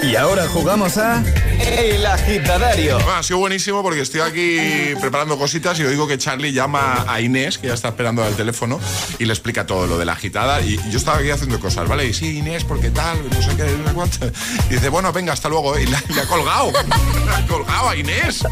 Y 0.00 0.14
ahora 0.14 0.46
jugamos 0.46 0.96
a 0.96 1.24
El 1.60 2.04
Agitadario. 2.06 2.98
Va, 3.06 3.18
ha 3.18 3.22
sido 3.22 3.38
buenísimo 3.38 3.82
porque 3.82 4.00
estoy 4.00 4.20
aquí 4.20 4.58
preparando 5.00 5.38
cositas 5.38 5.78
y 5.80 5.84
oigo 5.84 6.06
que 6.06 6.18
Charlie 6.18 6.52
llama 6.52 7.04
a 7.08 7.20
Inés, 7.20 7.58
que 7.58 7.68
ya 7.68 7.74
está 7.74 7.88
esperando 7.88 8.22
al 8.24 8.34
teléfono, 8.36 8.80
y 9.18 9.24
le 9.24 9.32
explica 9.32 9.66
todo 9.66 9.86
lo 9.86 9.98
de 9.98 10.04
la 10.04 10.12
agitada. 10.12 10.60
Y 10.60 10.76
yo 10.90 10.98
estaba 10.98 11.18
aquí 11.18 11.30
haciendo 11.30 11.58
cosas, 11.60 11.88
¿vale? 11.88 12.06
Y 12.06 12.14
sí, 12.14 12.38
Inés, 12.38 12.64
porque 12.64 12.90
tal, 12.90 13.18
no 13.30 13.42
sé 13.42 13.56
qué, 13.56 13.64
no 13.64 13.88
sé 13.88 13.94
cuánto. 13.94 14.26
Y 14.70 14.74
dice, 14.74 14.88
bueno, 14.88 15.12
venga, 15.12 15.32
hasta 15.32 15.48
luego. 15.48 15.78
Y 15.78 15.86
la, 15.86 16.02
le 16.14 16.20
ha 16.20 16.26
colgado. 16.26 16.72
Le 17.24 17.32
ha 17.34 17.46
colgado 17.46 17.88
a 17.88 17.96
Inés. 17.96 18.44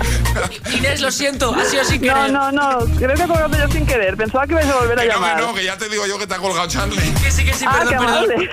Inés, 0.75 1.01
lo 1.01 1.11
siento, 1.11 1.55
ha 1.55 1.65
sido 1.65 1.85
sin 1.85 2.01
No, 2.03 2.15
querer. 2.15 2.33
no, 2.33 2.53
no, 2.53 2.79
creo 2.97 3.15
que 3.15 3.23
he 3.23 3.27
colgado 3.27 3.57
yo 3.59 3.69
sin 3.73 3.85
querer. 3.87 4.17
Pensaba 4.17 4.47
que 4.47 4.53
ibas 4.53 4.67
a 4.67 4.77
volver 4.79 4.99
a 4.99 5.03
Que 5.03 5.09
no, 5.09 5.15
llamar. 5.15 5.37
que 5.37 5.43
no, 5.43 5.55
que 5.55 5.65
ya 5.65 5.77
te 5.77 5.89
digo 5.89 6.07
yo 6.07 6.19
que 6.19 6.27
te 6.27 6.35
ha 6.35 6.39
colgado 6.39 6.67
Charlie. 6.69 7.13
Que 7.23 7.31
sí, 7.31 7.45
que 7.45 7.53
sí, 7.55 7.65
Ah, 7.69 7.81
perdón, 7.81 7.89
qué 7.89 7.97
perdón. 7.99 8.17
amable. 8.17 8.51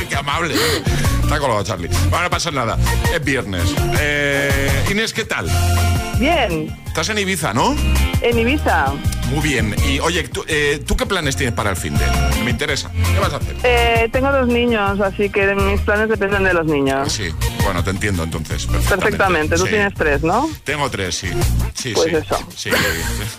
Qué 0.08 0.16
amable. 0.16 0.54
Ha 1.32 1.38
colgado 1.38 1.62
Charlie. 1.62 1.88
Bueno, 2.08 2.22
no 2.24 2.30
pasa 2.30 2.50
nada. 2.50 2.76
Es 3.14 3.24
viernes. 3.24 3.74
Eh, 4.00 4.84
Inés, 4.90 5.12
¿qué 5.12 5.24
tal? 5.24 5.48
Bien, 6.18 6.76
Estás 6.86 7.08
en 7.10 7.18
Ibiza, 7.18 7.54
¿no? 7.54 7.74
en 8.20 8.38
Ibiza. 8.38 8.92
Muy 9.30 9.40
bien. 9.40 9.74
Y 9.88 10.00
oye, 10.00 10.24
¿tú, 10.28 10.44
eh, 10.48 10.82
¿tú 10.86 10.96
qué 10.96 11.06
planes 11.06 11.36
tienes 11.36 11.54
para 11.54 11.70
el 11.70 11.76
fin 11.76 11.96
de? 11.96 12.04
Me 12.44 12.50
interesa. 12.50 12.90
¿Qué 12.90 13.18
vas 13.20 13.32
a 13.32 13.36
hacer? 13.36 13.56
Eh, 13.62 14.08
tengo 14.12 14.30
dos 14.32 14.48
niños, 14.48 15.00
así 15.00 15.30
que 15.30 15.54
mis 15.54 15.80
planes 15.82 16.08
dependen 16.08 16.44
de 16.44 16.52
los 16.52 16.66
niños. 16.66 17.12
Sí, 17.12 17.30
bueno, 17.64 17.82
te 17.84 17.90
entiendo 17.90 18.24
entonces. 18.24 18.66
Perfectamente, 18.88 19.56
tú 19.56 19.64
Sí. 19.64 19.70
tienes 19.70 19.94
tres, 19.94 20.22
¿no? 20.22 20.48
Tengo 20.64 20.90
tres, 20.90 21.14
sí. 21.14 21.28
Sí, 21.74 21.92
Pues 21.94 22.10
sí. 22.10 22.16
eso. 22.16 22.38
Sí, 22.56 22.70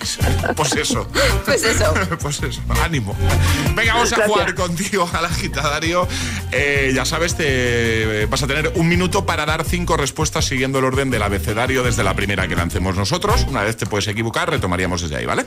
sí. 0.04 0.20
Pues 0.56 0.76
eso. 0.76 1.08
Pues 1.46 1.64
eso. 1.64 1.94
Pues 2.22 2.42
eso, 2.44 2.62
ánimo. 2.84 3.16
Venga, 3.76 3.94
vamos 3.94 4.12
a 4.14 4.16
Gracias. 4.18 4.28
jugar 4.28 4.56
contigo 4.56 5.10
al 5.14 5.26
agitadario. 5.26 6.08
Eh, 6.52 6.92
ya 6.96 7.04
sabes, 7.06 7.36
te 7.36 8.26
vas 8.28 8.44
a 8.44 8.48
tener 8.48 8.72
un 8.76 8.88
minuto 8.88 9.26
para 9.26 9.46
dar 9.46 9.64
cinco 9.66 9.98
respuestas 9.98 10.46
siguiendo 10.46 10.80
el 10.80 10.86
orden 10.86 11.10
del 11.10 11.22
abecedario 11.24 11.84
desde 11.84 12.04
la 12.04 12.14
primera 12.14 12.48
que 12.48 12.56
lancemos 12.56 12.96
nosotros. 12.96 13.46
Una 13.50 13.64
vez 13.64 13.76
te 13.78 13.86
puedes 13.86 14.08
equivocar, 14.08 14.50
retomaríamos 14.50 15.02
desde 15.02 15.18
ahí, 15.18 15.26
¿vale? 15.26 15.44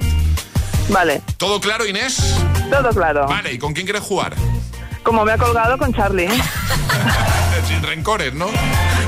Vale, 0.88 1.22
¿Todo 1.36 1.60
claro, 1.60 1.86
Inés? 1.86 2.34
todo 2.70 2.90
claro. 2.90 3.26
Vale, 3.26 3.52
¿y 3.52 3.58
con 3.58 3.72
quién 3.72 3.86
quieres 3.86 4.02
jugar? 4.02 4.34
Como 5.02 5.24
me 5.24 5.32
ha 5.32 5.38
colgado 5.38 5.76
con 5.78 5.92
Charlie. 5.92 6.24
¿eh? 6.26 6.42
Sin 7.68 7.82
rencores, 7.82 8.32
¿no? 8.34 8.46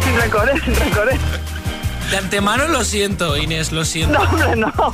Sin 0.04 0.16
rencores, 0.20 0.62
sin 0.62 0.74
rencores. 0.76 1.18
De 2.10 2.16
antemano 2.18 2.68
lo 2.68 2.84
siento, 2.84 3.36
Inés, 3.36 3.72
lo 3.72 3.84
siento. 3.84 4.18
No, 4.18 4.24
hombre, 4.30 4.56
no. 4.56 4.72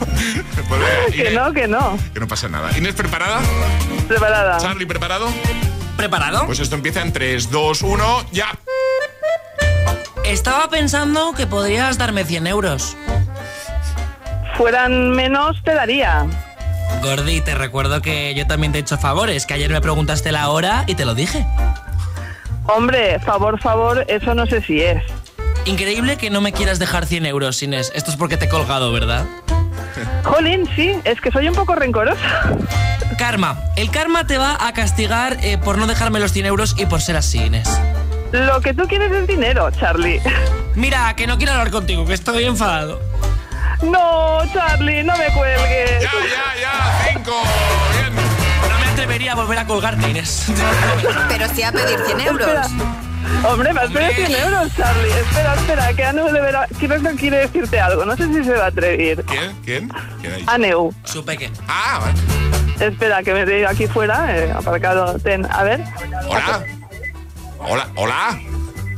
Pues 0.69 0.81
Que 1.15 1.21
Inés, 1.23 1.35
no, 1.35 1.53
que 1.53 1.69
no. 1.69 1.99
que 2.15 2.21
no 2.21 2.27
pasa 2.29 2.49
nada. 2.49 2.77
Inés, 2.79 2.95
¿preparada? 2.95 3.41
Preparada. 4.09 4.59
Charlie, 4.59 4.87
¿preparado? 4.87 5.29
¿Preparado? 5.97 6.47
Pues 6.47 6.59
esto 6.61 6.75
empieza 6.77 7.03
en 7.03 7.13
3, 7.13 7.51
2, 7.51 7.83
1, 7.83 8.25
ya. 8.33 8.47
Estaba 10.25 10.69
pensando 10.71 11.35
que 11.35 11.47
podrías 11.47 11.99
darme 11.99 12.25
100 12.25 12.47
euros. 12.47 12.97
Fueran 14.57 15.11
menos, 15.11 15.57
te 15.65 15.75
daría. 15.75 16.27
Gordi, 17.01 17.41
te 17.41 17.55
recuerdo 17.55 18.03
que 18.03 18.35
yo 18.35 18.47
también 18.47 18.73
te 18.73 18.79
he 18.79 18.81
hecho 18.81 18.99
favores, 18.99 19.47
que 19.47 19.55
ayer 19.55 19.71
me 19.71 19.81
preguntaste 19.81 20.33
la 20.33 20.49
hora 20.51 20.85
y 20.87 20.95
te 20.95 21.05
lo 21.05 21.15
dije. 21.15 21.47
Hombre, 22.67 23.19
favor, 23.21 23.61
favor, 23.61 24.05
eso 24.09 24.35
no 24.35 24.47
sé 24.47 24.63
si 24.63 24.81
es. 24.81 25.03
Increíble 25.65 26.17
que 26.17 26.31
no 26.31 26.41
me 26.41 26.53
quieras 26.53 26.79
dejar 26.79 27.07
100 27.07 27.27
euros, 27.27 27.63
Inés. 27.63 27.93
Esto 27.95 28.11
es 28.11 28.17
porque 28.17 28.37
te 28.37 28.47
he 28.47 28.49
colgado, 28.49 28.93
¿verdad? 28.93 29.27
Jolín, 30.25 30.69
sí, 30.75 30.97
es 31.05 31.21
que 31.21 31.31
soy 31.31 31.49
un 31.49 31.55
poco 31.55 31.75
rencorosa. 31.75 32.21
Karma. 33.19 33.59
El 33.77 33.91
karma 33.91 34.27
te 34.27 34.39
va 34.39 34.57
a 34.67 34.73
castigar 34.73 35.39
eh, 35.43 35.59
por 35.59 35.79
no 35.79 35.87
dejarme 35.87 36.19
los 36.19 36.33
100 36.33 36.47
euros 36.47 36.75
y 36.79 36.87
por 36.87 37.01
ser 37.01 37.17
así, 37.17 37.39
Inés. 37.39 37.69
Lo 38.33 38.61
que 38.61 38.73
tú 38.73 38.87
quieres 38.89 39.13
es 39.13 39.27
dinero, 39.27 39.71
Charlie. 39.71 40.21
Mira, 40.75 41.15
que 41.15 41.27
no 41.27 41.37
quiero 41.37 41.53
hablar 41.53 41.71
contigo, 41.71 42.07
que 42.07 42.15
estoy 42.15 42.45
enfadado. 42.45 43.01
No, 43.83 44.41
Charlie, 44.53 45.03
no 45.03 45.17
me 45.17 45.27
cuelgues. 45.35 46.03
Ya, 46.03 46.11
ya, 46.13 46.61
ya. 46.61 47.13
5. 47.15 47.31
Bien. 47.93 48.15
No 48.71 48.79
me 48.79 48.87
atrevería 48.87 49.33
a 49.33 49.35
volver 49.35 49.59
a 49.59 49.67
colgarte, 49.67 50.09
Inés. 50.11 50.47
Pero 51.29 51.49
sí 51.55 51.63
a 51.63 51.73
pedir 51.73 51.99
100 52.07 52.21
euros. 52.21 52.49
Espera. 52.49 52.69
Hombre, 53.49 53.73
me 53.73 53.81
has 53.81 53.91
pedido 53.91 54.27
100 54.27 54.41
euros, 54.41 54.77
Charlie. 54.77 55.11
Espera, 55.11 55.55
espera, 55.55 55.93
que 55.95 56.05
Anu 56.05 56.27
de 56.27 56.41
vera- 56.41 56.69
creo 56.79 57.03
que 57.03 57.15
quiere 57.17 57.39
decirte 57.39 57.81
algo. 57.81 58.05
No 58.05 58.17
sé 58.17 58.27
si 58.33 58.45
se 58.45 58.53
va 58.53 58.65
a 58.65 58.69
atrever. 58.69 59.25
¿Quién? 59.25 59.57
¿Quién? 59.65 59.89
¿Quién 60.21 60.33
ha 60.33 60.37
dicho? 60.37 60.51
Aneu. 60.51 60.95
Supe 61.05 61.37
que. 61.37 61.51
Ah, 61.67 62.01
vale. 62.03 62.87
Espera, 62.87 63.23
que 63.23 63.33
me 63.33 63.45
veo 63.45 63.69
aquí 63.69 63.87
fuera, 63.87 64.37
eh, 64.37 64.53
aparcado. 64.53 65.19
Ten, 65.19 65.47
a 65.51 65.63
ver. 65.65 65.83
Hola. 66.29 66.65
Hola, 67.59 67.89
hola. 67.97 68.41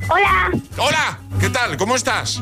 Hola, 0.08 0.50
Hola. 0.76 1.18
¿Qué 1.40 1.50
tal? 1.50 1.76
¿Cómo 1.76 1.96
estás? 1.96 2.40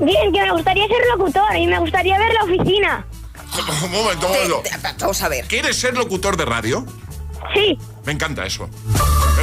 bien, 0.00 0.32
que 0.32 0.42
me 0.42 0.52
gustaría 0.52 0.86
ser 0.88 0.98
locutor 1.16 1.56
y 1.56 1.66
me 1.66 1.78
gustaría 1.78 2.18
ver 2.18 2.32
la 2.32 2.44
oficina. 2.44 3.06
Un 3.84 3.90
momento, 3.92 4.26
un 4.26 4.32
momento. 4.32 4.62
Vamos 5.00 5.22
a 5.22 5.28
ver. 5.28 5.44
¿Quieres 5.46 5.76
ser 5.78 5.94
locutor 5.94 6.36
de 6.38 6.44
radio? 6.46 6.86
Sí, 7.54 7.78
Me 8.06 8.12
encanta 8.12 8.46
eso. 8.46 8.68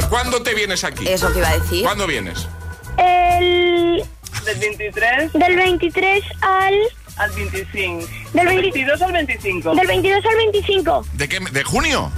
¿Cuándo 0.08 0.42
te 0.42 0.54
vienes 0.54 0.82
aquí? 0.84 1.06
Eso 1.06 1.32
que 1.32 1.38
iba 1.38 1.48
a 1.48 1.58
decir. 1.58 1.84
¿Cuándo 1.84 2.06
vienes? 2.06 2.48
el 2.96 4.02
Del 4.44 4.58
23 4.58 5.32
del 5.32 5.56
23 5.56 6.24
al 6.40 6.74
al 7.16 7.30
25. 7.32 8.06
Del 8.32 8.46
20 8.46 8.62
22 8.62 9.02
al 9.02 9.12
25. 9.12 9.74
del 9.74 9.86
22 9.86 10.24
al 10.26 10.36
25. 10.36 11.06
¿De 11.12 11.28
qué? 11.28 11.38
¿De 11.40 11.62
junio? 11.62 12.10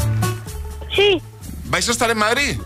Sí, 0.94 1.20
¿Vais 1.64 1.88
a 1.88 1.92
estar 1.92 2.10
en 2.10 2.18
Madrid? 2.18 2.58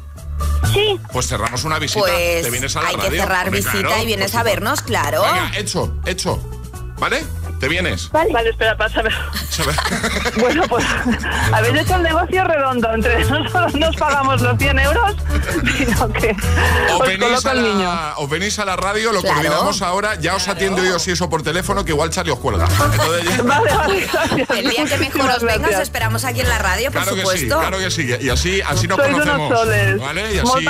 Sí. 0.72 0.98
Pues 1.12 1.26
cerramos 1.28 1.64
una 1.64 1.78
visita. 1.78 2.00
Pues 2.00 2.42
te 2.42 2.50
vienes 2.50 2.76
a 2.76 2.82
la 2.82 2.88
hay 2.88 2.96
radio. 2.96 3.10
que 3.10 3.16
cerrar 3.18 3.46
Hombre, 3.46 3.60
visita 3.60 3.80
claro, 3.80 4.02
y 4.02 4.06
vienes 4.06 4.34
a 4.34 4.42
vernos, 4.42 4.82
claro. 4.82 5.22
Venga, 5.22 5.52
hecho, 5.56 5.94
hecho. 6.04 6.40
¿Vale? 6.98 7.24
¿Te 7.60 7.68
vienes? 7.68 8.10
Vale, 8.10 8.32
vale 8.32 8.50
espera, 8.50 8.76
pásame. 8.76 9.10
Bueno, 10.38 10.64
pues 10.68 10.84
habéis 11.50 11.80
hecho 11.80 11.94
el 11.96 12.02
negocio 12.02 12.44
redondo. 12.44 12.92
Entre 12.92 13.24
no 13.30 13.48
solo 13.48 13.68
nos 13.70 13.96
pagamos 13.96 14.42
los 14.42 14.58
100 14.58 14.78
euros, 14.80 15.14
sino 15.78 16.12
que 16.12 16.36
O 16.92 16.96
os 16.98 17.08
venís, 17.08 17.24
coloco 17.24 17.48
a 17.48 17.52
el 17.52 17.62
niño. 17.62 17.84
la, 17.84 18.12
o 18.18 18.28
venís 18.28 18.58
a 18.58 18.64
la 18.66 18.76
radio, 18.76 19.12
lo 19.12 19.22
Claro. 19.22 19.34
coordinamos 19.40 19.80
ahora, 19.82 20.14
ya 20.16 20.34
os 20.34 20.46
atiendo 20.48 20.84
yo 20.84 20.98
si 20.98 21.12
eso 21.12 21.30
por 21.30 21.42
teléfono, 21.42 21.84
que 21.86 21.92
igual 21.92 22.10
Charlie 22.10 22.32
os 22.32 22.38
cuelga. 22.38 22.66
Entonces 22.66 23.24
ya- 23.36 23.42
Vale, 23.42 23.72
vale, 23.74 24.06
gracias. 24.12 24.50
El 24.50 24.68
día 24.70 24.84
que 24.84 24.96
mejor 24.98 25.30
os 25.30 25.42
vengas, 25.42 25.70
os 25.74 25.80
esperamos 25.80 26.24
aquí 26.26 26.40
en 26.40 26.48
la 26.50 26.58
radio, 26.58 26.90
por 26.92 27.02
Claro 27.02 27.14
que 27.16 27.20
sí, 27.22 27.26
supuesto. 27.46 27.58
claro 27.60 27.78
que 27.78 27.90
sí. 27.90 28.16
Y 28.20 28.28
así, 28.28 28.60
así 28.60 28.86
nos 28.86 28.98
Sois 28.98 29.12
conocemos. 29.12 29.46
unos 29.48 29.58
soles. 29.58 29.98
¿Vale? 30.00 30.34
Y 30.34 30.38
así. 30.38 30.68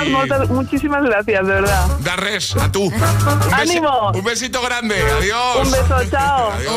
Muchísimas 0.53 1.03
gracias, 1.03 1.45
de 1.45 1.53
verdad. 1.53 1.87
Da 1.99 2.15
res, 2.15 2.55
a 2.55 2.71
tú. 2.71 2.83
Un, 2.85 3.53
¡Ánimo! 3.53 4.11
un 4.13 4.23
besito 4.23 4.61
grande. 4.61 4.95
Adiós. 5.17 5.57
Un 5.65 5.71
beso, 5.71 5.97
chao. 6.09 6.51
Adiós, 6.53 6.76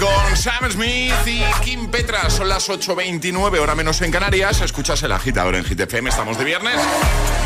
Con 0.00 0.36
Sam 0.36 0.70
Smith 0.70 1.14
y 1.26 1.42
Kim 1.62 1.90
Petra. 1.90 2.30
Son 2.30 2.48
las 2.48 2.68
8.29, 2.68 3.58
hora 3.58 3.74
menos 3.74 4.00
en 4.00 4.10
Canarias. 4.10 4.60
Escuchas 4.62 5.02
el 5.02 5.12
agitador 5.12 5.54
en 5.54 5.62
GTFM. 5.64 6.08
Estamos 6.08 6.38
de 6.38 6.44
viernes. 6.44 6.80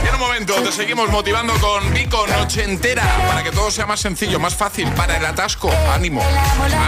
Y 0.04 0.08
en 0.08 0.14
un 0.14 0.20
momento 0.20 0.54
te 0.62 0.70
seguimos 0.70 1.10
motivando 1.10 1.52
con 1.54 1.92
Vico 1.92 2.26
Noche 2.26 2.64
Entera 2.64 3.04
para 3.26 3.42
que 3.42 3.50
todo 3.50 3.70
sea 3.70 3.86
más 3.86 4.00
sencillo, 4.00 4.38
más 4.38 4.54
fácil. 4.54 4.88
Para 4.92 5.16
el 5.16 5.26
atasco, 5.26 5.70
ánimo, 5.92 6.22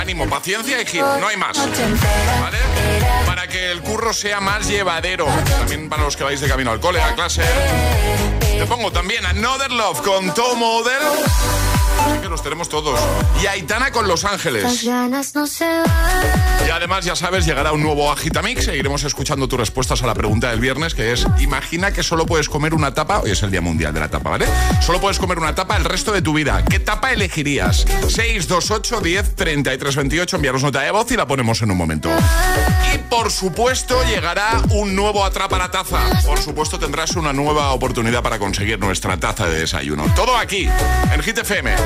ánimo, 0.00 0.29
paciencia 0.29 0.81
y 0.81 0.87
hit. 0.87 1.02
No 1.02 1.26
hay 1.26 1.37
más. 1.37 1.59
¿Vale? 1.59 2.59
Para 3.26 3.48
que 3.48 3.72
el 3.72 3.83
curro 3.83 4.12
sea 4.12 4.40
más 4.40 4.68
llevadero. 4.68 5.26
También 5.59 5.88
para 5.88 6.05
los 6.05 6.16
que 6.16 6.24
vais 6.24 6.40
de 6.40 6.48
camino 6.48 6.70
al 6.70 6.81
cole, 6.81 7.02
a 7.02 7.14
clase. 7.14 7.42
Te 8.40 8.66
pongo 8.66 8.92
también 8.92 9.26
Another 9.26 9.72
Love 9.72 10.00
con 10.02 10.33
Tom 10.33 10.62
Odell. 10.62 11.02
Que 12.23 12.29
los 12.29 12.42
tenemos 12.42 12.69
todos. 12.69 12.99
Y 13.42 13.47
Aitana 13.47 13.90
con 13.90 14.09
Los 14.09 14.25
Ángeles. 14.25 14.62
Las 14.62 14.85
ganas 14.85 15.35
no 15.35 15.47
se 15.47 15.64
van. 15.64 16.66
Y 16.66 16.71
además, 16.71 17.05
ya 17.05 17.14
sabes, 17.16 17.45
llegará 17.45 17.73
un 17.73 17.83
nuevo 17.83 18.11
Agitamix. 18.11 18.64
Seguiremos 18.64 19.05
escuchando 19.05 19.49
tus 19.49 19.59
respuestas 19.59 20.03
a 20.03 20.07
la 20.07 20.14
pregunta 20.14 20.51
del 20.51 20.61
viernes, 20.61 20.95
que 20.95 21.12
es: 21.12 21.27
Imagina 21.38 21.92
que 21.92 22.03
solo 22.03 22.27
puedes 22.27 22.49
comer 22.49 22.75
una 22.75 22.95
tapa. 22.95 23.21
Hoy 23.21 23.31
es 23.33 23.42
el 23.42 23.51
Día 23.51 23.61
Mundial 23.61 23.92
de 23.92 24.01
la 24.01 24.09
Tapa, 24.09 24.31
¿vale? 24.31 24.47
Solo 24.81 25.01
puedes 25.01 25.19
comer 25.19 25.38
una 25.38 25.55
tapa 25.55 25.77
el 25.77 25.85
resto 25.85 26.12
de 26.12 26.23
tu 26.23 26.33
vida. 26.33 26.64
¿Qué 26.64 26.79
tapa 26.79 27.12
elegirías? 27.12 27.85
628 28.09 29.01
10 29.01 29.35
33 29.35 29.97
28. 29.97 30.37
Enviaros 30.37 30.62
nota 30.62 30.81
de 30.81 30.90
voz 30.90 31.11
y 31.11 31.16
la 31.16 31.27
ponemos 31.27 31.61
en 31.62 31.71
un 31.71 31.77
momento. 31.77 32.11
Y 32.95 32.99
por 32.99 33.31
supuesto, 33.31 34.03
llegará 34.05 34.62
un 34.71 34.95
nuevo 34.97 35.25
Atrapa 35.25 35.59
la 35.59 35.71
Taza. 35.71 36.01
Por 36.25 36.38
supuesto, 36.40 36.79
tendrás 36.79 37.16
una 37.16 37.33
nueva 37.33 37.71
oportunidad 37.73 38.23
para 38.23 38.38
conseguir 38.38 38.79
nuestra 38.79 39.16
taza 39.19 39.47
de 39.47 39.61
desayuno. 39.61 40.05
Todo 40.14 40.37
aquí, 40.37 40.69
en 41.12 41.23
Hit 41.23 41.38
FM, 41.38 41.75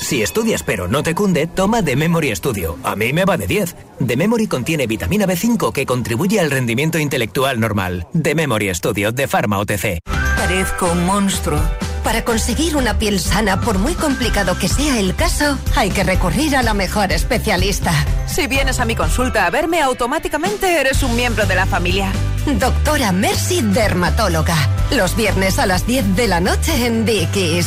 Si 0.00 0.22
estudias 0.22 0.62
pero 0.62 0.88
no 0.88 1.02
te 1.02 1.14
cunde, 1.14 1.46
toma 1.46 1.82
The 1.82 1.96
Memory 1.96 2.34
Studio. 2.34 2.78
A 2.82 2.96
mí 2.96 3.12
me 3.12 3.24
va 3.24 3.36
de 3.36 3.46
10. 3.46 3.76
The 4.06 4.16
Memory 4.16 4.46
contiene 4.46 4.86
vitamina 4.86 5.26
B5 5.26 5.72
que 5.72 5.84
contribuye 5.86 6.40
al 6.40 6.50
rendimiento 6.50 6.98
intelectual 6.98 7.60
normal. 7.60 8.06
The 8.20 8.34
Memory 8.34 8.74
Studio 8.74 9.12
de 9.12 9.28
Pharma 9.28 9.58
OTC. 9.58 9.98
Parezco 10.36 10.90
un 10.92 11.04
monstruo. 11.04 11.60
para 12.04 12.24
conseguir 12.24 12.74
una 12.76 12.98
piel 12.98 13.20
sana, 13.20 13.60
por 13.60 13.78
muy 13.78 13.92
complicado 13.92 14.56
que 14.58 14.68
sea 14.68 14.98
el 14.98 15.14
caso, 15.14 15.58
hay 15.76 15.90
que 15.90 16.04
recurrir 16.04 16.56
a 16.56 16.62
la 16.62 16.72
mejor 16.72 17.12
especialista. 17.12 17.92
Si 18.26 18.46
vienes 18.46 18.80
a 18.80 18.86
mi 18.86 18.96
consulta 18.96 19.44
a 19.44 19.50
verme, 19.50 19.82
automáticamente 19.82 20.80
eres 20.80 21.02
un 21.02 21.14
miembro 21.16 21.44
de 21.44 21.54
la 21.54 21.66
familia. 21.66 22.10
Doctora 22.46 23.12
Mercy 23.12 23.60
Dermatóloga. 23.60 24.56
Los 24.92 25.16
viernes 25.16 25.58
a 25.58 25.66
las 25.66 25.86
10 25.86 26.16
de 26.16 26.28
la 26.28 26.40
noche 26.40 26.86
en 26.86 27.04
Dickies. 27.04 27.66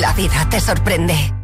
La 0.00 0.12
vida 0.12 0.48
te 0.50 0.58
sorprende. 0.58 1.43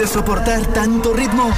De 0.00 0.06
soportar 0.06 0.66
tanto 0.68 1.12
ritmo? 1.12 1.50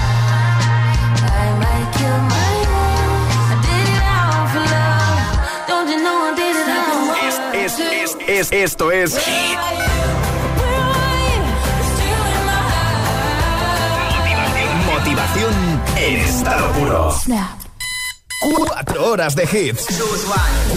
Es, 7.54 7.78
es, 7.78 8.16
es, 8.26 8.48
esto 8.50 8.90
es 8.90 9.16
Motivación 14.86 15.82
en 15.96 16.16
estado 16.16 16.72
puro. 16.72 17.14
Cuatro 18.56 19.06
horas 19.06 19.36
de 19.36 19.44
hits. 19.44 19.86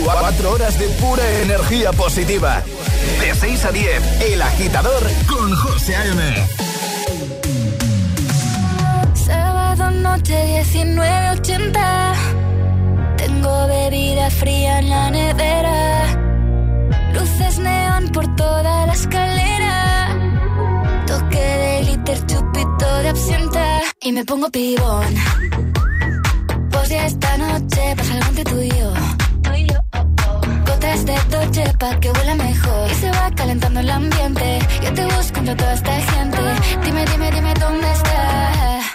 Cuatro 0.04 0.52
horas 0.52 0.78
de 0.78 0.88
pura 0.90 1.28
energía 1.42 1.92
positiva. 1.94 2.62
De 3.20 3.34
6 3.34 3.66
a 3.66 3.72
10, 3.72 4.22
El 4.22 4.42
Agitador 4.44 5.02
con 5.28 5.56
José 5.56 5.96
A.M. 5.96 6.65
fría 14.46 14.80
en 14.80 14.90
la 14.90 15.10
nevera. 15.10 15.78
Luces 17.14 17.58
neón 17.58 18.04
por 18.10 18.26
toda 18.36 18.86
la 18.86 18.94
escalera. 18.94 19.76
Toque 21.08 21.46
de 21.64 21.72
glitter, 21.84 22.20
chupito 22.28 22.88
de 23.04 23.10
absenta. 23.10 23.66
Y 24.02 24.12
me 24.12 24.24
pongo 24.24 24.48
pibón. 24.52 25.14
Pues 26.72 26.90
ya 26.90 27.06
esta 27.08 27.32
noche 27.38 27.82
pasa 27.98 28.14
algo 28.14 28.30
entre 28.30 28.44
tú 28.52 28.58
y 28.62 28.70
yo. 28.80 28.90
Gotas 30.68 31.06
de 31.10 31.16
Dolce 31.32 31.64
pa' 31.80 32.00
que 32.02 32.12
huela 32.12 32.36
mejor. 32.36 32.92
Y 32.92 32.96
se 32.96 33.10
va 33.18 33.32
calentando 33.36 33.80
el 33.80 33.90
ambiente. 33.90 34.60
Yo 34.84 34.94
te 34.94 35.06
busco 35.06 35.40
entre 35.40 35.56
toda 35.56 35.74
esta 35.74 35.96
gente. 36.12 36.42
Dime, 36.84 37.04
dime, 37.12 37.32
dime 37.32 37.54
dónde 37.64 37.92
está. 38.00 38.75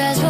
Las 0.00 0.29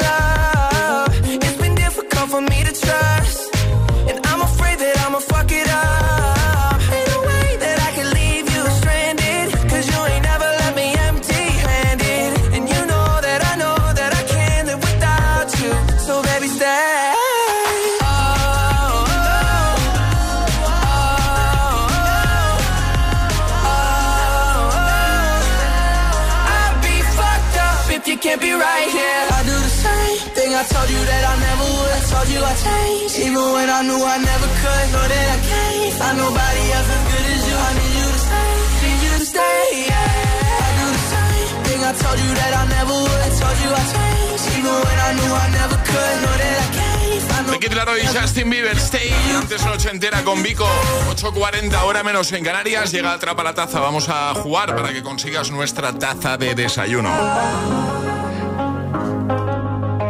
I 32.51 32.53
changed, 32.53 33.15
even 33.15 33.45
when 33.55 33.69
I 33.69 33.79
knew 33.87 33.95
I 33.95 34.17
never 34.19 34.49
could. 34.59 34.85
Know 34.91 35.05
that 35.07 35.27
I 35.35 35.39
can't 35.39 35.93
find 35.95 36.17
nobody 36.19 36.63
else 36.75 36.89
as 36.91 37.03
good 37.07 37.25
as 37.31 37.41
you. 37.47 37.55
I 37.55 37.71
need 37.79 37.93
you 37.95 38.07
to 38.11 38.19
stay, 38.27 38.51
need 38.83 38.99
you 39.07 39.13
to 39.23 39.27
stay. 39.33 39.63
Yeah. 39.87 40.67
I 40.67 40.71
do 40.75 40.85
the 40.91 41.03
same 41.15 41.55
thing 41.63 41.79
I 41.79 41.93
told 41.95 42.19
you 42.19 42.31
that 42.35 42.51
I 42.51 42.63
never 42.75 42.95
would. 43.07 43.21
I 43.23 43.31
told 43.39 43.57
you 43.63 43.71
I 43.71 43.83
changed, 43.95 44.45
even 44.59 44.75
when 44.83 44.97
I 44.99 45.09
knew 45.15 45.31
I 45.31 45.47
never 45.59 45.77
could. 45.79 46.15
Know 46.23 46.35
that 46.43 46.55
I 46.59 46.67
can't 46.75 47.23
find 47.31 47.43
The 47.55 47.59
Kid 47.63 47.73
Laroi 47.73 48.01
y 48.03 48.07
Justin 48.11 48.49
Bieber, 48.49 48.77
Stay. 48.77 49.15
Antes 49.31 49.63
noche 49.65 49.89
entera 49.89 50.21
con 50.23 50.43
Vico. 50.43 50.67
8.40, 51.07 51.83
hora 51.83 52.03
menos 52.03 52.33
en 52.33 52.43
Canarias. 52.43 52.91
Llega 52.91 53.13
Atrapa 53.13 53.43
la 53.43 53.53
Taza. 53.53 53.79
Vamos 53.79 54.09
a 54.09 54.33
jugar 54.35 54.75
para 54.75 54.91
que 54.91 55.01
consigas 55.01 55.51
nuestra 55.51 55.93
taza 55.93 56.35
de 56.35 56.53
desayuno. 56.53 57.11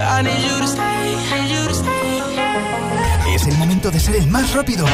I 0.04 0.24
need 0.24 0.42
you 0.42 0.58
to 0.58 0.68
stay, 0.68 1.16
Es 3.42 3.48
el 3.48 3.58
momento 3.58 3.90
de 3.90 4.00
ser 4.00 4.18
el 4.18 4.28
más 4.28 4.54
rápido. 4.54 4.86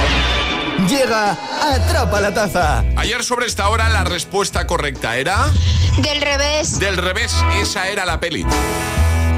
Llega 0.88 1.38
Atrapa 1.62 2.22
la 2.22 2.34
Taza. 2.34 2.86
Ayer 2.96 3.22
sobre 3.22 3.46
esta 3.46 3.68
hora 3.68 3.90
la 3.90 4.06
respuesta 4.06 4.66
correcta 4.66 5.18
era... 5.18 5.52
Del 5.98 6.22
revés. 6.22 6.80
Del 6.80 6.96
revés, 6.96 7.36
esa 7.62 7.90
era 7.90 8.06
la 8.06 8.22
peli. 8.22 8.46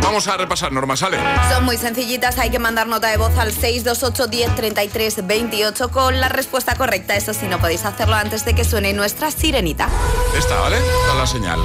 Vamos 0.04 0.28
a 0.28 0.38
repasar, 0.38 0.72
Norma, 0.72 0.96
sale. 0.96 1.18
Son 1.52 1.66
muy 1.66 1.78
sencillitas, 1.78 2.38
hay 2.38 2.52
que 2.52 2.60
mandar 2.60 2.86
nota 2.86 3.08
de 3.08 3.18
voz 3.18 3.36
al 3.40 3.52
628 3.52 4.28
10 4.28 4.56
33 4.56 5.26
28 5.26 5.90
con 5.90 6.20
la 6.20 6.30
respuesta 6.30 6.76
correcta. 6.76 7.16
Eso 7.16 7.34
sí, 7.34 7.48
no 7.48 7.58
podéis 7.58 7.86
hacerlo 7.86 8.16
antes 8.16 8.46
de 8.46 8.54
que 8.54 8.64
suene 8.64 8.94
nuestra 8.94 9.32
sirenita. 9.32 9.90
Esta, 10.38 10.60
¿vale? 10.60 10.78
Esta 10.78 11.12
es 11.12 11.18
la 11.18 11.28
señal. 11.28 11.60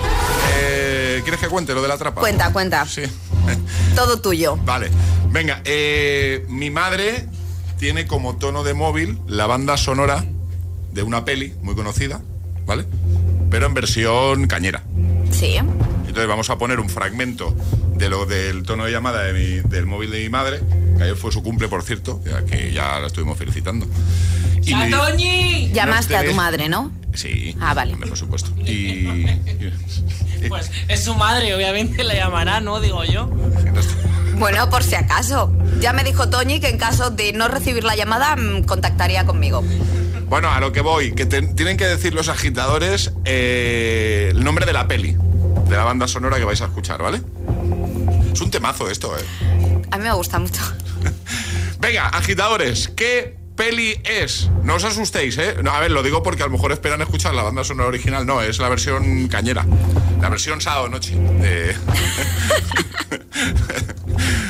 Eh, 0.55 1.20
¿Quieres 1.24 1.40
que 1.40 1.49
cuente 1.49 1.74
lo 1.74 1.82
de 1.82 1.88
la 1.88 1.99
trapa? 1.99 2.22
Cuenta, 2.22 2.51
cuenta. 2.53 2.86
Sí. 2.86 3.03
Todo 3.95 4.20
tuyo. 4.20 4.57
Vale. 4.64 4.90
Venga, 5.30 5.61
eh, 5.64 6.45
mi 6.49 6.70
madre 6.70 7.26
tiene 7.78 8.07
como 8.07 8.36
tono 8.36 8.62
de 8.64 8.74
móvil 8.74 9.18
la 9.26 9.47
banda 9.47 9.76
sonora 9.76 10.24
de 10.92 11.03
una 11.03 11.24
peli 11.24 11.55
muy 11.62 11.74
conocida, 11.74 12.20
¿vale? 12.66 12.84
Pero 13.51 13.66
en 13.66 13.74
versión 13.74 14.47
cañera. 14.47 14.82
Sí. 15.30 15.57
Entonces 15.57 16.26
vamos 16.28 16.51
a 16.51 16.59
poner 16.59 16.78
un 16.80 16.88
fragmento 16.88 17.55
de 17.97 18.09
lo 18.09 18.26
del 18.26 18.62
tono 18.62 18.84
de 18.84 18.92
llamada 18.92 19.22
de 19.24 19.32
mi- 19.32 19.68
del 19.68 19.86
móvil 19.86 20.11
de 20.12 20.20
mi 20.22 20.28
madre, 20.28 20.61
que 20.97 21.03
ayer 21.05 21.16
fue 21.16 21.32
su 21.32 21.42
cumple, 21.42 21.68
por 21.68 21.82
cierto, 21.82 22.20
ya 22.24 22.45
que 22.45 22.72
ya 22.72 22.99
la 23.01 23.07
estuvimos 23.07 23.36
felicitando. 23.38 23.86
Y 24.62 24.74
me- 24.74 24.90
¡Satoñi! 24.90 25.70
Llamaste 25.72 26.16
a 26.16 26.24
tu 26.24 26.32
madre, 26.34 26.68
¿no? 26.68 26.90
Sí. 27.14 27.57
Ah, 27.61 27.74
vale. 27.74 27.97
Por 27.97 28.16
supuesto. 28.16 28.51
Y... 28.66 29.26
Pues 30.49 30.70
es 30.88 31.03
su 31.03 31.14
madre, 31.14 31.55
obviamente 31.55 32.05
la 32.05 32.14
llamará, 32.14 32.61
¿no? 32.61 32.80
Digo 32.80 33.03
yo. 33.05 33.30
Bueno, 34.36 34.68
por 34.68 34.82
si 34.82 34.97
acaso. 34.97 35.53
Ya 35.80 35.92
me 35.92 36.03
dijo 36.03 36.28
Toñi 36.28 36.59
que 36.59 36.68
en 36.68 36.76
caso 36.76 37.11
de 37.11 37.32
no 37.32 37.47
recibir 37.47 37.84
la 37.84 37.95
llamada, 37.95 38.34
mm, 38.34 38.64
contactaría 38.64 39.24
conmigo. 39.24 39.62
Bueno, 40.28 40.51
a 40.51 40.59
lo 40.59 40.72
que 40.72 40.80
voy, 40.80 41.12
que 41.14 41.24
te- 41.24 41.40
tienen 41.55 41.76
que 41.76 41.86
decir 41.86 42.14
los 42.14 42.28
agitadores 42.28 43.12
eh, 43.24 44.30
el 44.32 44.42
nombre 44.42 44.66
de 44.66 44.72
la 44.72 44.88
peli, 44.88 45.16
de 45.68 45.76
la 45.76 45.84
banda 45.84 46.09
sonora 46.09 46.36
que 46.38 46.45
vais 46.45 46.61
a 46.62 46.64
escuchar, 46.64 47.01
¿vale? 47.01 47.22
Es 48.32 48.40
un 48.40 48.51
temazo 48.51 48.90
esto, 48.90 49.16
¿eh? 49.16 49.22
A 49.95 49.97
mí 49.97 50.03
me 50.03 50.12
gusta 50.12 50.40
mucho. 50.40 50.61
Venga, 51.78 52.09
agitadores, 52.09 52.88
¿qué 52.97 53.36
peli 53.55 54.03
es? 54.03 54.51
No 54.64 54.74
os 54.74 54.82
asustéis, 54.82 55.38
¿eh? 55.38 55.55
No, 55.62 55.70
a 55.70 55.78
ver, 55.78 55.92
lo 55.92 56.03
digo 56.03 56.20
porque 56.20 56.42
a 56.42 56.47
lo 56.47 56.53
mejor 56.53 56.72
esperan 56.72 57.01
escuchar 57.01 57.32
la 57.32 57.45
banda 57.45 57.62
sonora 57.62 57.90
original. 57.90 58.26
No, 58.26 58.42
es 58.42 58.59
la 58.59 58.68
versión 58.68 59.28
cañera. 59.28 59.64
La 60.20 60.30
versión 60.30 60.61
sábado-noche 60.61 61.14
de... 61.14 61.76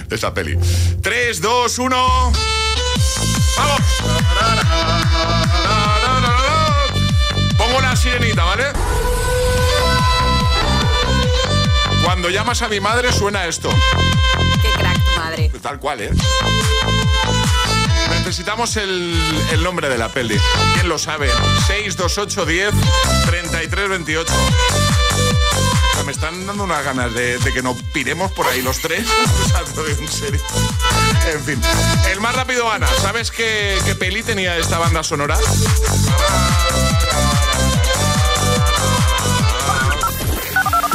de 0.08 0.16
esa 0.16 0.32
peli. 0.32 0.58
3, 1.02 1.42
2, 1.42 1.78
1... 1.78 2.32
¡Vamos! 3.58 3.80
Pongo 7.58 7.80
la 7.82 7.94
sirenita, 7.94 8.44
¿vale? 8.44 8.64
Cuando 12.02 12.30
llamas 12.30 12.62
a 12.62 12.68
mi 12.68 12.80
madre 12.80 13.12
suena 13.12 13.44
esto. 13.44 13.68
Tal 15.64 15.80
cual, 15.80 16.02
¿eh? 16.02 16.10
Necesitamos 18.18 18.76
el, 18.76 19.18
el 19.50 19.62
nombre 19.62 19.88
de 19.88 19.96
la 19.96 20.10
peli. 20.10 20.38
¿Quién 20.74 20.90
lo 20.90 20.98
sabe? 20.98 21.30
628 21.66 22.44
10 22.44 22.74
33 23.24 23.88
28. 23.88 24.30
O 24.30 25.94
sea, 25.94 26.04
me 26.04 26.12
están 26.12 26.46
dando 26.46 26.64
unas 26.64 26.84
ganas 26.84 27.14
de, 27.14 27.38
que 27.54 27.62
nos 27.62 27.80
piremos 27.94 28.30
por 28.32 28.46
ahí 28.46 28.60
los 28.60 28.78
tres. 28.80 29.08
En 31.32 31.42
fin. 31.42 31.58
El 32.10 32.20
más 32.20 32.36
rápido 32.36 32.70
Ana. 32.70 32.86
¿Sabes 33.00 33.30
qué 33.30 33.78
peli 33.98 34.22
tenía 34.22 34.58
esta 34.58 34.78
banda 34.78 35.02
sonora? 35.02 35.38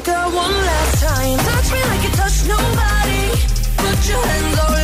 Kiss 0.00 0.08
and 0.08 0.34
one 0.34 0.52
last 0.52 1.02
time. 1.04 1.38
Touch 1.38 1.72
me 1.72 1.80
like 1.84 2.02
you 2.02 2.10
touch 2.10 2.46
nobody. 2.46 3.30
Put 3.76 4.08
your 4.08 4.26
hands 4.26 4.58
all 4.58 4.83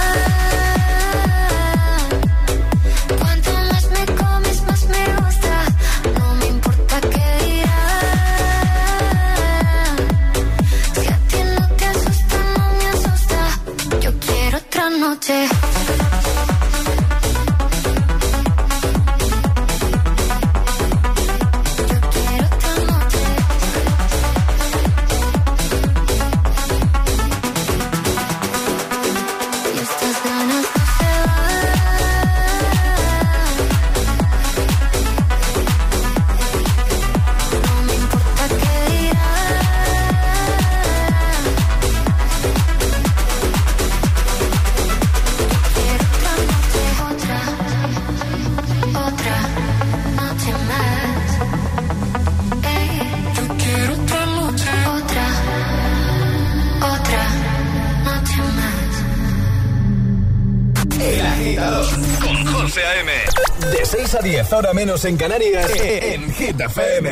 10, 64.21 64.53
hora 64.53 64.73
menos 64.73 65.03
en 65.05 65.17
Canarias, 65.17 65.69
e, 65.75 65.97
e, 65.97 66.13
en 66.13 66.31
Hit 66.31 66.59
FM. 66.59 67.09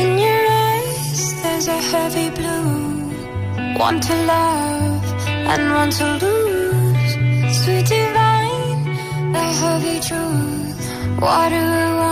In 0.00 0.18
your 0.18 0.46
eyes, 0.50 1.42
there's 1.42 1.68
a 1.68 1.80
heavy 1.92 2.30
blue. 2.30 3.78
One 3.78 4.00
to 4.00 4.14
love 4.26 5.04
and 5.28 5.72
one 5.72 5.90
to 5.90 6.04
lose. 6.24 7.12
Sweet 7.64 7.86
divine, 7.86 9.32
the 9.32 9.44
heavy 9.60 10.00
truth. 10.00 11.20
Water 11.20 12.03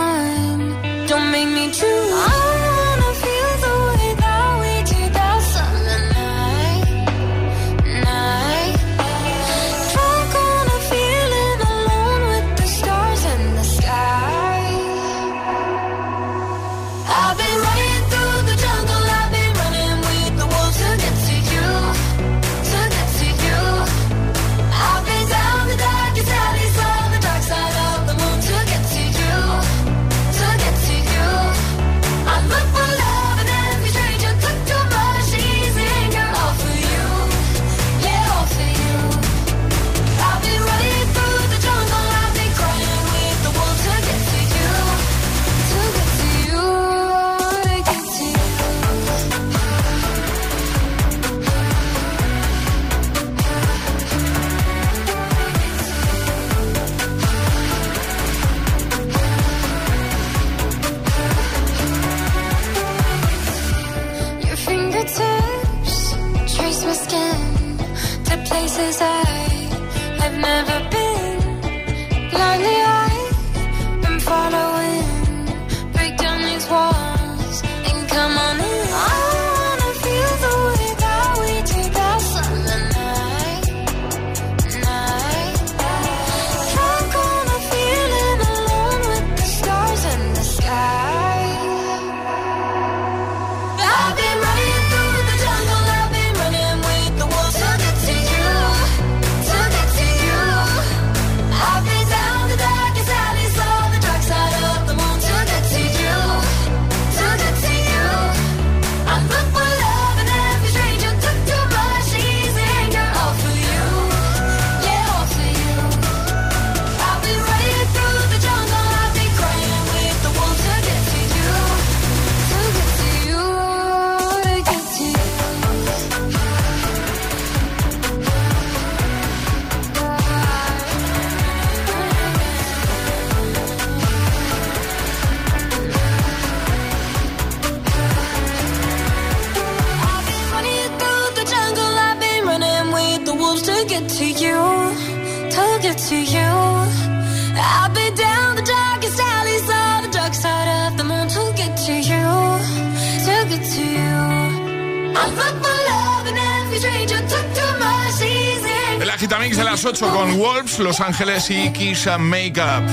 El 158.99 159.09
Agitamix 159.09 159.57
de 159.57 159.63
las 159.63 159.83
8 159.83 160.09
con 160.09 160.37
Wolves, 160.37 160.79
Los 160.79 161.01
Ángeles 161.01 161.49
y 161.49 161.71
Kiss 161.71 162.07
and 162.07 162.23
Makeup. 162.23 162.89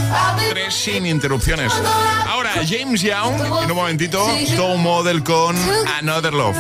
Tres 0.51 0.75
sin 0.75 1.07
interrupciones. 1.07 1.73
Ahora 2.27 2.51
James 2.69 3.01
Young, 3.01 3.35
en 3.63 3.71
un 3.71 3.77
momentito, 3.77 4.27
Toe 4.57 4.77
Model 4.77 5.23
con 5.23 5.57
Another 5.99 6.33
Love. 6.35 6.57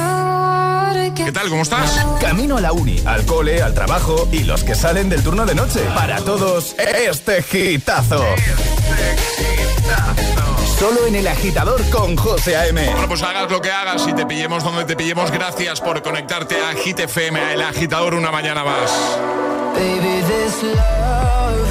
¿Qué 1.15 1.33
tal? 1.33 1.49
¿Cómo 1.49 1.63
estás? 1.63 2.07
Camino 2.21 2.57
a 2.57 2.61
la 2.61 2.73
uni, 2.73 3.03
al 3.05 3.27
cole, 3.27 3.63
al 3.63 3.75
trabajo 3.75 4.29
y 4.33 4.45
los 4.45 4.65
que 4.65 4.75
salen 4.75 5.09
del 5.09 5.23
turno 5.23 5.45
de 5.47 5.55
noche. 5.55 5.81
Para 5.95 6.19
todos, 6.19 6.75
este 6.79 7.45
hitazo. 7.53 8.25
Este 8.37 9.63
hitazo. 9.63 10.50
Solo 10.81 11.07
en 11.07 11.15
el 11.15 11.29
agitador 11.29 11.87
con 11.91 12.17
José 12.17 12.57
A.M. 12.57 12.83
Bueno, 12.87 13.07
pues 13.07 13.23
hagas 13.23 13.51
lo 13.51 13.61
que 13.61 13.71
hagas 13.71 14.09
y 14.09 14.15
te 14.15 14.25
pillemos 14.25 14.65
donde 14.65 14.87
te 14.87 14.97
pillemos. 14.97 15.31
Gracias 15.31 15.79
por 15.79 16.01
conectarte 16.01 16.57
a 16.59 16.73
Hit 16.73 17.01
FM, 17.01 17.39
a 17.39 17.53
el 17.53 17.61
agitador, 17.61 18.15
una 18.15 18.31
mañana 18.31 18.65
más. 18.65 18.91
Baby, 19.75 20.23
this 20.23 20.63
love, 20.63 21.69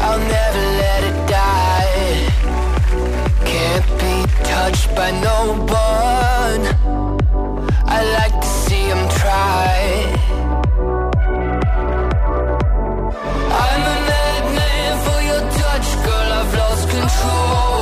I'll 0.00 0.18
never 0.18 0.64
let 0.78 1.04
it 1.04 1.28
die. 1.28 2.26
Can't 3.44 3.86
be 4.00 4.24
touched 4.42 4.88
by 4.96 5.10
no 5.20 5.52
one. 5.68 6.66
I 7.84 8.02
like 8.22 8.40
to 8.40 8.46
see 8.46 8.86
him 8.88 9.06
try. 9.20 10.06
I'm 13.52 13.82
a 13.82 13.96
madman 14.08 14.98
for 15.04 15.20
your 15.20 15.42
touch, 15.60 15.94
girl. 16.06 16.32
I've 16.32 16.54
lost 16.56 16.88
control. 16.88 17.81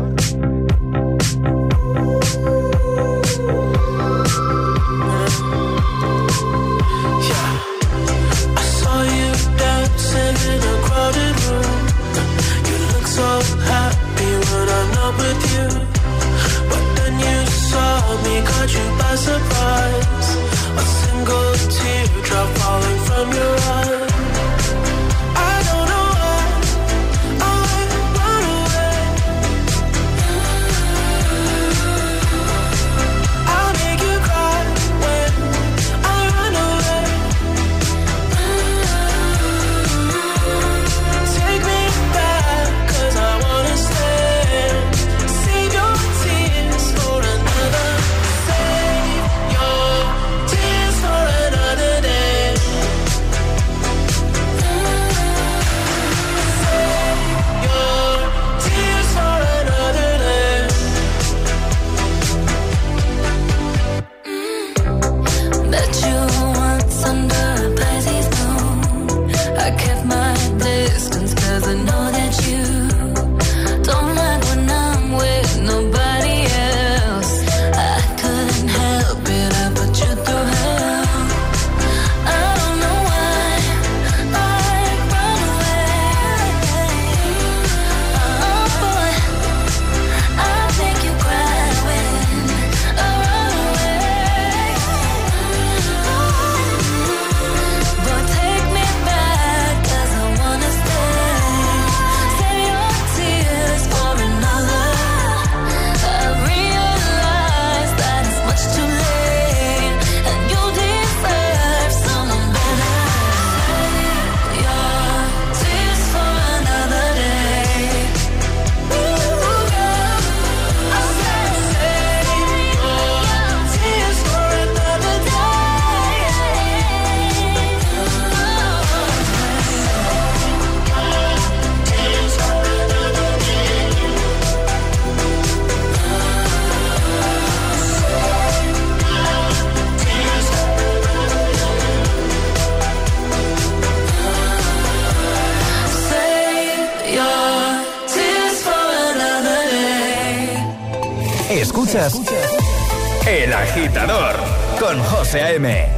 con 155.31 155.90